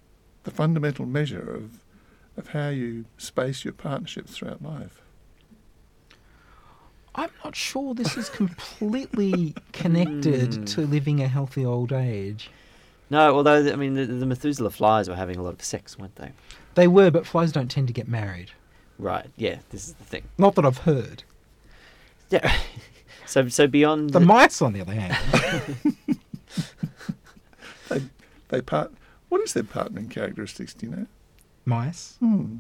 the 0.42 0.50
fundamental 0.50 1.06
measure 1.06 1.54
of 1.54 1.84
of 2.36 2.48
how 2.48 2.68
you 2.70 3.04
space 3.18 3.64
your 3.64 3.74
partnerships 3.74 4.36
throughout 4.36 4.60
life. 4.62 5.00
I'm 7.14 7.30
not 7.44 7.56
sure 7.56 7.92
this 7.94 8.16
is 8.16 8.28
completely 8.28 9.54
connected 9.72 10.54
Hmm. 10.54 10.64
to 10.64 10.80
living 10.86 11.20
a 11.22 11.28
healthy 11.28 11.64
old 11.64 11.92
age. 11.92 12.50
No, 13.10 13.34
although 13.34 13.72
I 13.72 13.76
mean 13.76 13.94
the, 13.94 14.06
the 14.06 14.26
Methuselah 14.26 14.70
flies 14.70 15.08
were 15.08 15.16
having 15.16 15.36
a 15.36 15.42
lot 15.42 15.52
of 15.54 15.62
sex, 15.62 15.98
weren't 15.98 16.16
they? 16.16 16.30
They 16.74 16.86
were, 16.88 17.10
but 17.10 17.26
flies 17.26 17.50
don't 17.52 17.70
tend 17.70 17.88
to 17.88 17.92
get 17.92 18.06
married. 18.08 18.52
Right. 18.98 19.26
Yeah. 19.36 19.58
This 19.70 19.88
is 19.88 19.94
the 19.94 20.04
thing. 20.04 20.22
Not 20.38 20.54
that 20.54 20.64
I've 20.64 20.78
heard. 20.78 21.24
Yeah. 22.30 22.54
so 23.26 23.48
so 23.48 23.66
beyond 23.66 24.10
The 24.10 24.20
mice, 24.20 24.62
on 24.62 24.72
the 24.72 24.80
other 24.80 24.92
hand, 24.94 25.16
They 27.88 28.02
they 28.48 28.60
part. 28.60 28.92
What 29.28 29.40
is 29.42 29.52
their 29.52 29.62
partnering 29.64 30.10
characteristics? 30.10 30.74
Do 30.74 30.86
you 30.86 30.92
know? 30.96 31.06
mice. 31.64 32.16
Hmm. 32.20 32.58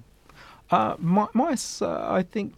Uh, 0.70 0.94
mi- 1.00 1.26
mice, 1.34 1.82
uh, 1.82 2.06
I 2.08 2.22
think, 2.22 2.54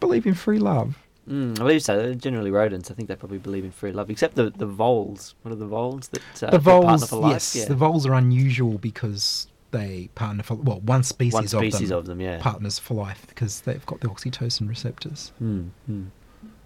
believe 0.00 0.26
in 0.26 0.34
free 0.34 0.58
love. 0.58 0.98
Mm, 1.28 1.52
I 1.58 1.62
believe 1.62 1.82
so. 1.82 1.96
They're 1.96 2.14
generally 2.14 2.50
rodents. 2.50 2.90
I 2.90 2.94
think 2.94 3.08
they 3.08 3.16
probably 3.16 3.38
believe 3.38 3.64
in 3.64 3.70
free 3.70 3.92
love, 3.92 4.10
except 4.10 4.34
the 4.34 4.50
the 4.50 4.66
voles. 4.66 5.34
What 5.42 5.52
are 5.52 5.56
the 5.56 5.66
voles 5.66 6.08
that 6.08 6.20
uh, 6.42 6.50
the 6.50 6.58
that 6.58 6.64
partner 6.64 6.80
voles, 6.98 7.08
for 7.08 7.16
life? 7.16 7.32
yes, 7.32 7.56
yeah. 7.56 7.64
the 7.66 7.74
voles 7.74 8.04
are 8.06 8.14
unusual 8.14 8.76
because 8.78 9.46
they 9.70 10.10
partner 10.14 10.42
for 10.42 10.54
well, 10.54 10.80
one 10.80 11.02
species, 11.02 11.32
One 11.34 11.46
species 11.48 11.90
of 11.90 12.00
of 12.00 12.06
them, 12.06 12.20
yeah. 12.20 12.38
partners 12.40 12.78
for 12.78 12.94
life 12.94 13.26
because 13.28 13.62
they've 13.62 13.84
got 13.86 14.00
the 14.00 14.08
oxytocin 14.08 14.68
receptors, 14.68 15.32
Hmm, 15.38 15.68
hmm. 15.86 16.04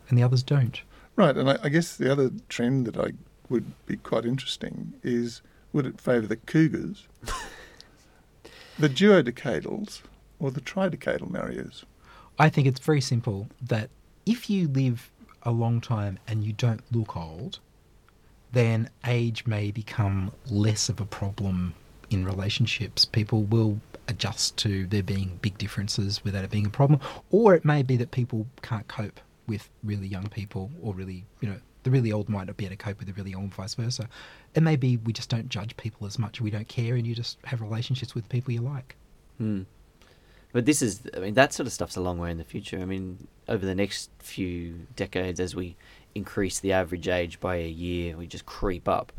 and 0.08 0.18
the 0.18 0.22
others 0.22 0.42
don't. 0.42 0.82
Right, 1.16 1.36
and 1.36 1.48
I, 1.50 1.58
I 1.62 1.68
guess 1.68 1.96
the 1.96 2.10
other 2.10 2.30
trend 2.48 2.86
that 2.86 2.96
I 2.96 3.12
would 3.48 3.64
be 3.86 3.96
quite 3.96 4.24
interesting 4.24 4.92
is 5.02 5.40
would 5.72 5.86
it 5.86 6.00
favour 6.00 6.26
the 6.26 6.36
cougars, 6.36 7.06
the 8.78 8.88
duodecadals, 8.88 10.02
or 10.38 10.50
the 10.50 10.60
tridecadal 10.60 11.30
marriers? 11.30 11.84
I 12.38 12.48
think 12.48 12.66
it's 12.66 12.80
very 12.80 13.00
simple 13.00 13.48
that 13.62 13.90
if 14.28 14.50
you 14.50 14.68
live 14.68 15.10
a 15.42 15.50
long 15.50 15.80
time 15.80 16.18
and 16.28 16.44
you 16.44 16.52
don't 16.52 16.82
look 16.94 17.16
old, 17.16 17.58
then 18.52 18.90
age 19.06 19.46
may 19.46 19.70
become 19.70 20.30
less 20.50 20.90
of 20.90 21.00
a 21.00 21.06
problem 21.06 21.74
in 22.10 22.24
relationships. 22.24 23.06
People 23.06 23.44
will 23.44 23.80
adjust 24.06 24.56
to 24.58 24.86
there 24.86 25.02
being 25.02 25.38
big 25.40 25.56
differences 25.56 26.22
without 26.24 26.44
it 26.44 26.50
being 26.50 26.66
a 26.66 26.70
problem. 26.70 27.00
Or 27.30 27.54
it 27.54 27.64
may 27.64 27.82
be 27.82 27.96
that 27.96 28.10
people 28.10 28.46
can't 28.60 28.86
cope 28.86 29.20
with 29.46 29.70
really 29.82 30.06
young 30.06 30.28
people 30.28 30.70
or 30.82 30.92
really, 30.92 31.24
you 31.40 31.48
know, 31.48 31.58
the 31.84 31.90
really 31.90 32.12
old 32.12 32.28
might 32.28 32.48
not 32.48 32.58
be 32.58 32.66
able 32.66 32.76
to 32.76 32.82
cope 32.82 32.98
with 32.98 33.08
the 33.08 33.14
really 33.14 33.30
young, 33.30 33.48
vice 33.48 33.74
versa. 33.74 34.08
It 34.54 34.62
may 34.62 34.76
be 34.76 34.98
we 34.98 35.14
just 35.14 35.30
don't 35.30 35.48
judge 35.48 35.74
people 35.78 36.06
as 36.06 36.18
much, 36.18 36.40
we 36.40 36.50
don't 36.50 36.68
care, 36.68 36.96
and 36.96 37.06
you 37.06 37.14
just 37.14 37.38
have 37.44 37.62
relationships 37.62 38.14
with 38.14 38.28
people 38.28 38.52
you 38.52 38.60
like. 38.60 38.96
Hmm. 39.38 39.62
But 40.52 40.64
this 40.64 40.80
is, 40.80 41.02
I 41.14 41.20
mean, 41.20 41.34
that 41.34 41.52
sort 41.52 41.66
of 41.66 41.72
stuff's 41.72 41.96
a 41.96 42.00
long 42.00 42.18
way 42.18 42.30
in 42.30 42.38
the 42.38 42.44
future. 42.44 42.78
I 42.78 42.84
mean, 42.86 43.28
over 43.48 43.66
the 43.66 43.74
next 43.74 44.10
few 44.18 44.86
decades, 44.96 45.40
as 45.40 45.54
we 45.54 45.76
increase 46.14 46.58
the 46.60 46.72
average 46.72 47.08
age 47.08 47.38
by 47.38 47.56
a 47.56 47.68
year, 47.68 48.16
we 48.16 48.26
just 48.26 48.46
creep 48.46 48.88
up. 48.88 49.12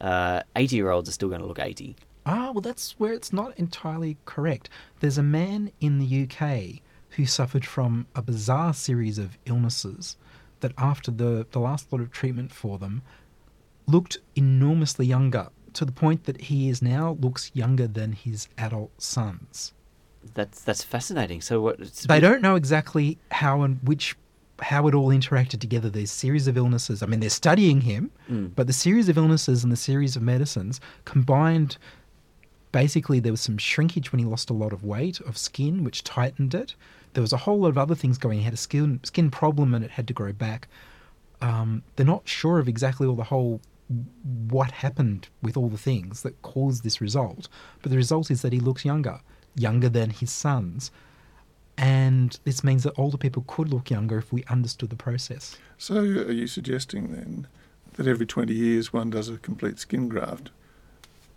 Uh, 0.00 0.42
80 0.56 0.76
year 0.76 0.90
olds 0.90 1.08
are 1.08 1.12
still 1.12 1.28
going 1.28 1.40
to 1.40 1.46
look 1.46 1.58
80. 1.58 1.96
Ah, 2.26 2.50
well, 2.52 2.62
that's 2.62 2.98
where 2.98 3.12
it's 3.12 3.32
not 3.32 3.56
entirely 3.58 4.16
correct. 4.24 4.70
There's 5.00 5.18
a 5.18 5.22
man 5.22 5.70
in 5.80 5.98
the 5.98 6.24
UK 6.24 6.80
who 7.10 7.26
suffered 7.26 7.66
from 7.66 8.06
a 8.14 8.22
bizarre 8.22 8.72
series 8.72 9.18
of 9.18 9.36
illnesses 9.44 10.16
that, 10.60 10.72
after 10.78 11.10
the, 11.10 11.46
the 11.50 11.60
last 11.60 11.92
lot 11.92 12.00
of 12.00 12.10
treatment 12.10 12.50
for 12.50 12.78
them, 12.78 13.02
looked 13.86 14.18
enormously 14.34 15.04
younger 15.04 15.48
to 15.74 15.84
the 15.84 15.92
point 15.92 16.24
that 16.24 16.40
he 16.42 16.70
is 16.70 16.80
now 16.80 17.18
looks 17.20 17.50
younger 17.52 17.86
than 17.86 18.12
his 18.12 18.48
adult 18.56 18.90
sons. 19.00 19.74
That's 20.34 20.62
that's 20.62 20.82
fascinating. 20.82 21.40
So 21.42 21.60
what? 21.60 21.78
They 21.80 22.20
don't 22.20 22.40
know 22.42 22.54
exactly 22.56 23.18
how 23.30 23.62
and 23.62 23.78
which 23.82 24.16
how 24.60 24.86
it 24.88 24.94
all 24.94 25.08
interacted 25.08 25.60
together. 25.60 25.90
These 25.90 26.12
series 26.12 26.46
of 26.46 26.56
illnesses. 26.56 27.02
I 27.02 27.06
mean, 27.06 27.20
they're 27.20 27.28
studying 27.30 27.82
him, 27.82 28.10
Mm. 28.30 28.52
but 28.54 28.66
the 28.66 28.72
series 28.72 29.08
of 29.08 29.18
illnesses 29.18 29.62
and 29.64 29.72
the 29.72 29.76
series 29.76 30.16
of 30.16 30.22
medicines 30.22 30.80
combined. 31.04 31.76
Basically, 32.72 33.20
there 33.20 33.32
was 33.32 33.40
some 33.40 33.56
shrinkage 33.58 34.10
when 34.10 34.18
he 34.18 34.24
lost 34.24 34.50
a 34.50 34.52
lot 34.52 34.72
of 34.72 34.82
weight 34.82 35.20
of 35.20 35.38
skin, 35.38 35.84
which 35.84 36.02
tightened 36.02 36.54
it. 36.54 36.74
There 37.12 37.20
was 37.22 37.32
a 37.32 37.36
whole 37.36 37.60
lot 37.60 37.68
of 37.68 37.78
other 37.78 37.94
things 37.94 38.18
going. 38.18 38.38
He 38.38 38.44
had 38.44 38.54
a 38.54 38.56
skin 38.56 38.98
skin 39.04 39.30
problem, 39.30 39.74
and 39.74 39.84
it 39.84 39.92
had 39.92 40.08
to 40.08 40.14
grow 40.14 40.32
back. 40.32 40.66
Um, 41.40 41.82
they're 41.96 42.06
not 42.06 42.26
sure 42.26 42.58
of 42.58 42.66
exactly 42.68 43.06
all 43.06 43.14
the 43.14 43.24
whole 43.24 43.60
what 44.48 44.70
happened 44.70 45.28
with 45.42 45.56
all 45.58 45.68
the 45.68 45.76
things 45.78 46.22
that 46.22 46.40
caused 46.42 46.82
this 46.82 47.00
result, 47.02 47.48
but 47.82 47.90
the 47.90 47.96
result 47.98 48.30
is 48.30 48.40
that 48.42 48.52
he 48.52 48.58
looks 48.58 48.82
younger, 48.84 49.20
younger 49.56 49.88
than 49.88 50.10
his 50.10 50.30
sons. 50.30 50.90
And 51.76 52.38
this 52.44 52.62
means 52.62 52.84
that 52.84 52.92
older 52.96 53.16
people 53.16 53.44
could 53.46 53.68
look 53.68 53.90
younger 53.90 54.18
if 54.18 54.32
we 54.32 54.44
understood 54.44 54.90
the 54.90 54.96
process. 54.96 55.56
So, 55.76 55.96
are 55.96 56.32
you 56.32 56.46
suggesting 56.46 57.12
then 57.12 57.48
that 57.94 58.06
every 58.06 58.26
20 58.26 58.54
years 58.54 58.92
one 58.92 59.10
does 59.10 59.28
a 59.28 59.38
complete 59.38 59.78
skin 59.78 60.08
graft, 60.08 60.50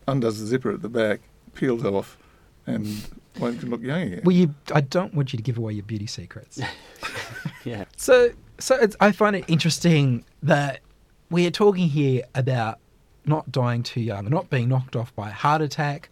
undoes 0.07 0.39
the 0.39 0.45
zipper 0.45 0.71
at 0.71 0.81
the 0.83 0.89
back, 0.89 1.21
peels 1.55 1.83
off, 1.83 2.17
and 2.67 2.87
one 3.39 3.57
can 3.57 3.71
look 3.71 3.81
young 3.81 4.01
again? 4.01 4.21
Well, 4.23 4.35
you, 4.35 4.53
I 4.73 4.81
don't 4.81 5.15
want 5.15 5.33
you 5.33 5.37
to 5.37 5.43
give 5.43 5.57
away 5.57 5.73
your 5.73 5.85
beauty 5.85 6.07
secrets. 6.07 6.59
yeah. 7.63 7.85
so, 7.95 8.29
So 8.59 8.75
it's, 8.75 8.95
I 8.99 9.11
find 9.11 9.35
it 9.35 9.45
interesting 9.47 10.23
that 10.43 10.81
we 11.29 11.47
are 11.47 11.51
talking 11.51 11.89
here 11.89 12.23
about 12.35 12.79
not 13.25 13.51
dying 13.51 13.83
too 13.83 14.01
young, 14.01 14.29
not 14.29 14.49
being 14.49 14.69
knocked 14.69 14.95
off 14.95 15.15
by 15.15 15.29
a 15.29 15.33
heart 15.33 15.61
attack, 15.61 16.09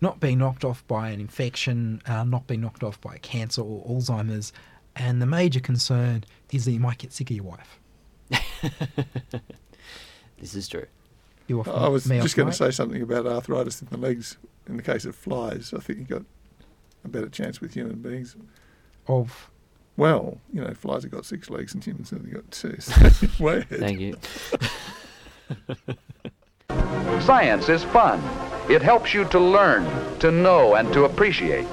not 0.00 0.20
being 0.20 0.38
knocked 0.38 0.64
off 0.64 0.86
by 0.86 1.10
an 1.10 1.20
infection, 1.20 2.02
uh, 2.06 2.24
not 2.24 2.46
being 2.46 2.60
knocked 2.60 2.82
off 2.82 3.00
by 3.00 3.18
cancer 3.18 3.62
or 3.62 3.84
Alzheimer's, 3.86 4.52
and 4.96 5.20
the 5.20 5.26
major 5.26 5.60
concern 5.60 6.24
is 6.52 6.64
that 6.64 6.72
you 6.72 6.80
might 6.80 6.98
get 6.98 7.12
sick 7.12 7.30
of 7.30 7.36
your 7.36 7.44
wife. 7.44 7.80
This 10.44 10.54
is 10.54 10.68
true. 10.68 10.84
You 11.46 11.60
off 11.60 11.68
I 11.68 11.88
was 11.88 12.04
just 12.04 12.36
going 12.36 12.48
to 12.48 12.54
say 12.54 12.70
something 12.70 13.00
about 13.00 13.26
arthritis 13.26 13.80
in 13.80 13.88
the 13.90 13.96
legs. 13.96 14.36
In 14.66 14.76
the 14.76 14.82
case 14.82 15.06
of 15.06 15.16
flies, 15.16 15.72
I 15.74 15.80
think 15.80 15.98
you 16.00 16.04
got 16.04 16.22
a 17.02 17.08
better 17.08 17.30
chance 17.30 17.62
with 17.62 17.72
human 17.72 18.02
beings. 18.02 18.36
of 19.06 19.50
Well, 19.96 20.38
you 20.52 20.62
know, 20.62 20.74
flies 20.74 21.04
have 21.04 21.12
got 21.12 21.24
six 21.24 21.48
legs 21.48 21.72
and 21.72 21.82
humans 21.82 22.10
have 22.10 22.20
only 22.20 22.32
got 22.32 22.50
two. 22.50 22.76
So. 22.78 22.92
Thank 23.70 24.00
you. 24.00 24.16
Science 27.20 27.68
is 27.70 27.84
fun. 27.84 28.20
It 28.68 28.80
helps 28.80 29.12
you 29.12 29.24
to 29.26 29.38
learn, 29.38 29.86
to 30.20 30.32
know, 30.32 30.74
and 30.74 30.92
to 30.94 31.04
appreciate. 31.04 31.66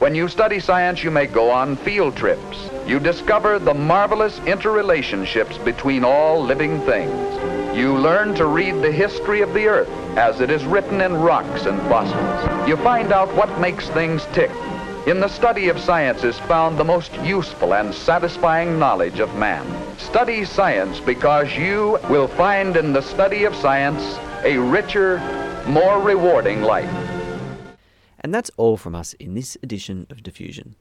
When 0.00 0.14
you 0.16 0.26
study 0.26 0.58
science, 0.58 1.04
you 1.04 1.10
may 1.12 1.26
go 1.26 1.50
on 1.50 1.76
field 1.76 2.16
trips. 2.16 2.68
You 2.86 2.98
discover 2.98 3.60
the 3.60 3.74
marvelous 3.74 4.40
interrelationships 4.40 5.64
between 5.64 6.04
all 6.04 6.42
living 6.42 6.80
things. 6.80 7.76
You 7.76 7.96
learn 7.96 8.34
to 8.34 8.46
read 8.46 8.82
the 8.82 8.90
history 8.90 9.40
of 9.40 9.54
the 9.54 9.68
earth 9.68 9.88
as 10.16 10.40
it 10.40 10.50
is 10.50 10.64
written 10.64 11.00
in 11.00 11.14
rocks 11.14 11.66
and 11.66 11.80
fossils. 11.82 12.68
You 12.68 12.76
find 12.78 13.12
out 13.12 13.32
what 13.34 13.60
makes 13.60 13.88
things 13.90 14.26
tick. 14.32 14.50
In 15.06 15.20
the 15.20 15.28
study 15.28 15.68
of 15.68 15.80
science 15.80 16.22
is 16.22 16.38
found 16.40 16.78
the 16.78 16.84
most 16.84 17.12
useful 17.22 17.74
and 17.74 17.94
satisfying 17.94 18.78
knowledge 18.78 19.20
of 19.20 19.34
man. 19.36 19.64
Study 19.98 20.44
science 20.44 21.00
because 21.00 21.56
you 21.56 21.98
will 22.10 22.28
find 22.28 22.76
in 22.76 22.92
the 22.92 23.02
study 23.02 23.44
of 23.44 23.54
science 23.54 24.18
a 24.44 24.58
richer, 24.58 25.18
more 25.66 26.00
rewarding 26.00 26.62
life. 26.62 26.90
And 28.20 28.32
that's 28.34 28.50
all 28.56 28.76
from 28.76 28.94
us 28.94 29.14
in 29.14 29.34
this 29.34 29.56
edition 29.62 30.06
of 30.10 30.22
Diffusion. 30.22 30.76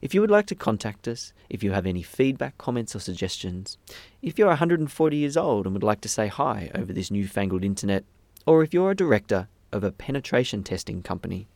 If 0.00 0.14
you 0.14 0.20
would 0.20 0.30
like 0.30 0.46
to 0.46 0.54
contact 0.54 1.08
us, 1.08 1.32
if 1.50 1.64
you 1.64 1.72
have 1.72 1.86
any 1.86 2.02
feedback, 2.02 2.56
comments, 2.56 2.94
or 2.94 3.00
suggestions, 3.00 3.78
if 4.22 4.38
you're 4.38 4.46
140 4.48 5.16
years 5.16 5.36
old 5.36 5.66
and 5.66 5.74
would 5.74 5.82
like 5.82 6.00
to 6.02 6.08
say 6.08 6.28
hi 6.28 6.70
over 6.74 6.92
this 6.92 7.10
newfangled 7.10 7.64
internet, 7.64 8.04
or 8.46 8.62
if 8.62 8.72
you're 8.72 8.92
a 8.92 8.96
director 8.96 9.48
of 9.72 9.82
a 9.82 9.90
penetration 9.90 10.62
testing 10.62 11.02
company, 11.02 11.48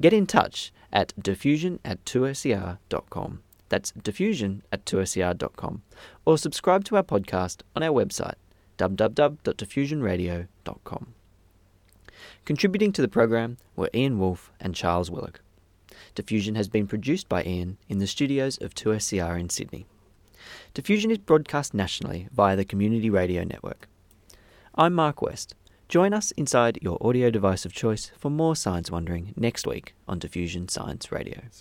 get 0.00 0.12
in 0.12 0.26
touch 0.26 0.72
at 0.92 1.12
diffusion 1.22 1.78
at 1.84 2.04
2ser.com. 2.04 3.42
That's 3.68 3.92
diffusion 3.92 4.64
at 4.72 4.84
2ser.com. 4.84 5.82
Or 6.24 6.36
subscribe 6.36 6.82
to 6.86 6.96
our 6.96 7.04
podcast 7.04 7.62
on 7.76 7.84
our 7.84 7.92
website, 7.92 8.34
www.diffusionradio.com. 8.78 11.14
Contributing 12.44 12.92
to 12.92 13.02
the 13.02 13.08
program 13.08 13.58
were 13.76 13.90
Ian 13.94 14.18
Wolfe 14.18 14.50
and 14.60 14.74
Charles 14.74 15.10
Willock. 15.10 15.40
Diffusion 16.14 16.54
has 16.54 16.68
been 16.68 16.86
produced 16.86 17.28
by 17.28 17.44
Ian 17.44 17.76
in 17.88 17.98
the 17.98 18.06
studios 18.06 18.58
of 18.58 18.74
2SER 18.74 19.38
in 19.38 19.48
Sydney. 19.48 19.86
Diffusion 20.74 21.10
is 21.10 21.18
broadcast 21.18 21.74
nationally 21.74 22.28
via 22.32 22.56
the 22.56 22.64
Community 22.64 23.10
Radio 23.10 23.44
Network. 23.44 23.88
I'm 24.74 24.94
Mark 24.94 25.22
West. 25.22 25.54
Join 25.88 26.14
us 26.14 26.30
inside 26.32 26.78
your 26.82 26.98
audio 27.04 27.30
device 27.30 27.64
of 27.64 27.72
choice 27.72 28.10
for 28.16 28.30
more 28.30 28.56
science 28.56 28.90
wondering 28.90 29.34
next 29.36 29.66
week 29.66 29.94
on 30.08 30.18
Diffusion 30.18 30.68
Science 30.68 31.10
Radio. 31.12 31.40